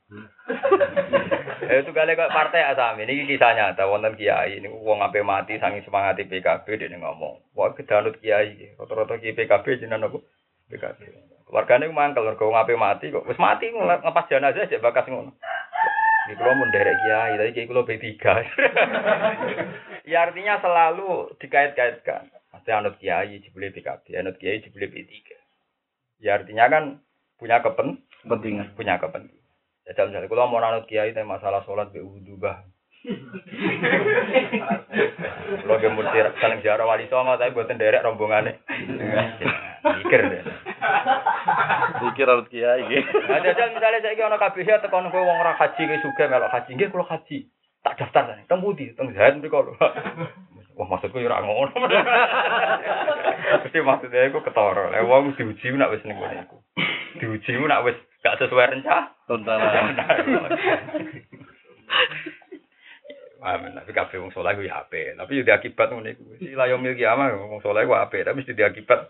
[1.70, 3.86] Eh, itu kali kok partai asami ini kisah nyata.
[3.86, 9.14] Wonten kiai ini wong ape mati sangi semangat PKB dia ngomong wah kedanut kiai rata-rata
[9.22, 10.18] kiai PKB jenengan aku
[10.66, 10.98] PKB
[11.46, 13.22] keluargane ku mangkel mergo wong ape mati kok?
[13.22, 15.30] Wis mati ngepas jenazah aja bakas ngono.
[16.26, 18.08] Di kulo mun derek kiai tadi kiai kulo B3
[20.10, 22.34] ya artinya selalu dikait-kaitkan.
[22.50, 25.12] Mesti anut kiai jebule PKB anut kiai jebule B3
[26.20, 26.84] ya artinya kan
[27.38, 28.74] punya kepen Pentingan.
[28.76, 29.39] punya kepentingan.
[29.90, 32.62] Jajal misalnya, kalau mau nanut kiai tentang masalah sholat be wudhu bah.
[35.66, 38.54] Kalau dia mesti saling ziarah wali songo tapi buatan derek rombongannya.
[39.82, 40.42] Mikir deh.
[42.06, 42.86] Pikir harus kiai.
[43.02, 46.54] Nah, jajal misalnya saya kira kabeh ya tekan kowe wong ora haji ke juga melok
[46.54, 47.50] haji nggih kula haji.
[47.82, 48.46] Tak daftar tadi.
[48.46, 48.94] Teng pundi?
[48.94, 49.74] Teng mriko lho.
[50.78, 51.74] Wah maksudku ya ora ngono.
[53.66, 55.02] Mesti maksudnya iku ketara.
[55.02, 56.62] Wong diuji nak wis ning kono iku.
[57.18, 59.12] Diuji nak wis gak sesuai rencana.
[59.26, 59.96] Tontonan.
[63.40, 66.36] Amin, tapi kabeh wong saleh ku ya apik, tapi yo diakibat ngene iku.
[66.36, 69.08] Sila yo milki ama wong saleh ku apik, tapi mesti diakibat.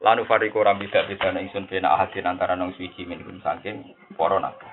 [0.00, 4.69] Lanu fariqu rambida bidana ingsun bena ahadin antara nang suci min saking para nabi.